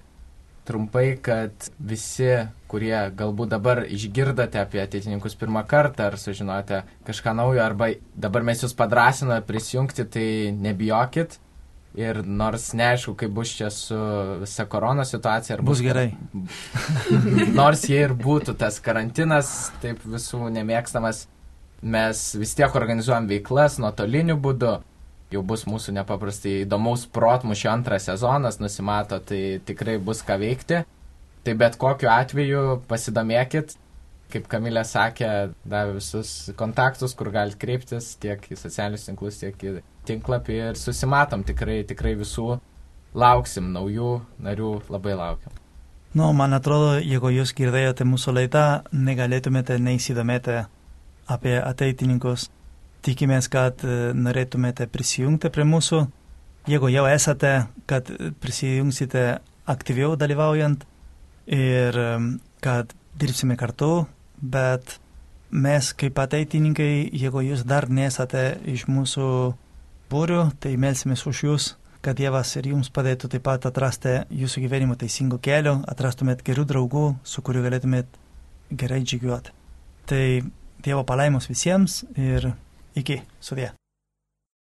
trumpai, 0.67 1.15
kad 1.23 1.69
visi, 1.79 2.29
kurie 2.71 2.95
galbūt 3.17 3.51
dabar 3.53 3.83
išgirdote 3.87 4.61
apie 4.61 4.81
ateitininkus 4.83 5.35
pirmą 5.39 5.63
kartą 5.67 6.09
ar 6.09 6.17
sužinote 6.21 6.83
kažką 7.07 7.33
naujo, 7.37 7.61
arba 7.63 7.91
dabar 8.15 8.45
mes 8.47 8.63
jūs 8.63 8.75
padrasime 8.77 9.41
prisijungti, 9.47 10.05
tai 10.05 10.27
nebijokit. 10.55 11.39
Ir 11.99 12.21
nors 12.23 12.69
neaišku, 12.71 13.17
kaip 13.19 13.33
bus 13.35 13.51
čia 13.57 13.67
su 13.75 13.97
visa 14.39 14.63
korona 14.71 15.03
situacija. 15.03 15.57
Bus, 15.59 15.81
bus 15.81 15.81
gerai. 15.83 16.13
nors 17.59 17.83
jie 17.89 17.99
ir 18.05 18.13
būtų 18.15 18.55
tas 18.61 18.79
karantinas, 18.79 19.73
taip 19.83 19.99
visų 20.07 20.47
nemėgstamas, 20.55 21.25
mes 21.81 22.21
vis 22.39 22.55
tiek 22.55 22.79
organizuojam 22.79 23.27
veiklas 23.27 23.75
nuotoliniu 23.83 24.39
būdu. 24.39 24.77
Jau 25.31 25.41
bus 25.47 25.63
mūsų 25.63 25.93
nepaprastai 25.95 26.61
įdomaus 26.65 27.05
protmušio 27.07 27.69
antras 27.71 28.09
sezonas, 28.09 28.59
nusimato, 28.59 29.21
tai 29.23 29.61
tikrai 29.63 29.95
bus 30.03 30.25
ką 30.27 30.35
veikti. 30.41 30.81
Tai 31.41 31.53
bet 31.57 31.77
kokiu 31.79 32.09
atveju 32.11 32.81
pasidomėkit, 32.89 33.77
kaip 34.31 34.49
Kamilė 34.51 34.83
sakė, 34.87 35.29
davė 35.67 35.95
visus 35.97 36.51
kontaktus, 36.59 37.15
kur 37.17 37.31
galite 37.33 37.59
kreiptis 37.61 38.11
tiek 38.21 38.43
į 38.51 38.59
socialinius 38.59 39.07
tinklus, 39.07 39.39
tiek 39.41 39.55
į 39.63 39.79
tinklapį 40.09 40.59
ir 40.67 40.79
susimatom 40.79 41.47
tikrai, 41.47 41.81
tikrai 41.87 42.13
visų. 42.19 42.59
Lauksim 43.11 43.73
naujų 43.75 44.13
narių, 44.39 44.75
labai 44.91 45.17
laukiam. 45.19 45.55
Nu, 46.15 46.29
man 46.35 46.55
atrodo, 46.55 46.97
jeigu 46.99 47.31
jūs 47.31 47.51
girdėjote 47.55 48.07
mūsų 48.07 48.35
laidą, 48.35 48.63
negalėtumėte 48.91 49.77
neįsidomėti 49.79 50.61
apie 51.31 51.55
ateitininkus. 51.59 52.49
Tikimės, 53.01 53.47
kad 53.49 53.81
e, 53.81 54.11
norėtumėte 54.13 54.85
prisijungti 54.91 55.49
prie 55.53 55.65
mūsų. 55.65 56.03
Jeigu 56.69 56.91
jau 56.93 57.07
esate, 57.09 57.53
kad 57.89 58.09
prisijungsite 58.43 59.39
aktyviau 59.71 60.13
dalyvaujant 60.19 60.85
ir 61.49 61.97
e, 61.97 62.09
kad 62.61 62.93
dirbsime 63.17 63.57
kartu, 63.57 64.05
bet 64.37 64.99
mes 65.51 65.91
kaip 65.97 66.21
ateitininkai, 66.21 67.09
jeigu 67.09 67.43
jūs 67.49 67.65
dar 67.67 67.89
nesate 67.89 68.45
iš 68.69 68.85
mūsų 68.87 69.27
būrių, 70.11 70.43
tai 70.61 70.77
melsimės 70.79 71.25
už 71.27 71.43
jūs, 71.47 71.67
kad 72.01 72.17
Dievas 72.17 72.55
ir 72.57 72.71
jums 72.71 72.89
padėtų 72.93 73.29
taip 73.33 73.45
pat 73.45 73.65
atrasti 73.69 74.21
jūsų 74.33 74.63
gyvenimo 74.65 74.97
teisingų 74.97 75.37
kelių, 75.43 75.75
atrastumėt 75.91 76.41
gerų 76.45 76.65
draugų, 76.69 77.05
su 77.23 77.43
kuriuo 77.45 77.65
galėtumėt 77.67 78.09
gerai 78.71 79.01
džigiuoti. 79.03 79.53
Tai 80.09 80.25
Dievo 80.81 81.03
palaimos 81.05 81.45
visiems 81.49 82.01
ir 82.17 82.51
iki 82.95 83.21
sudė. 83.41 83.71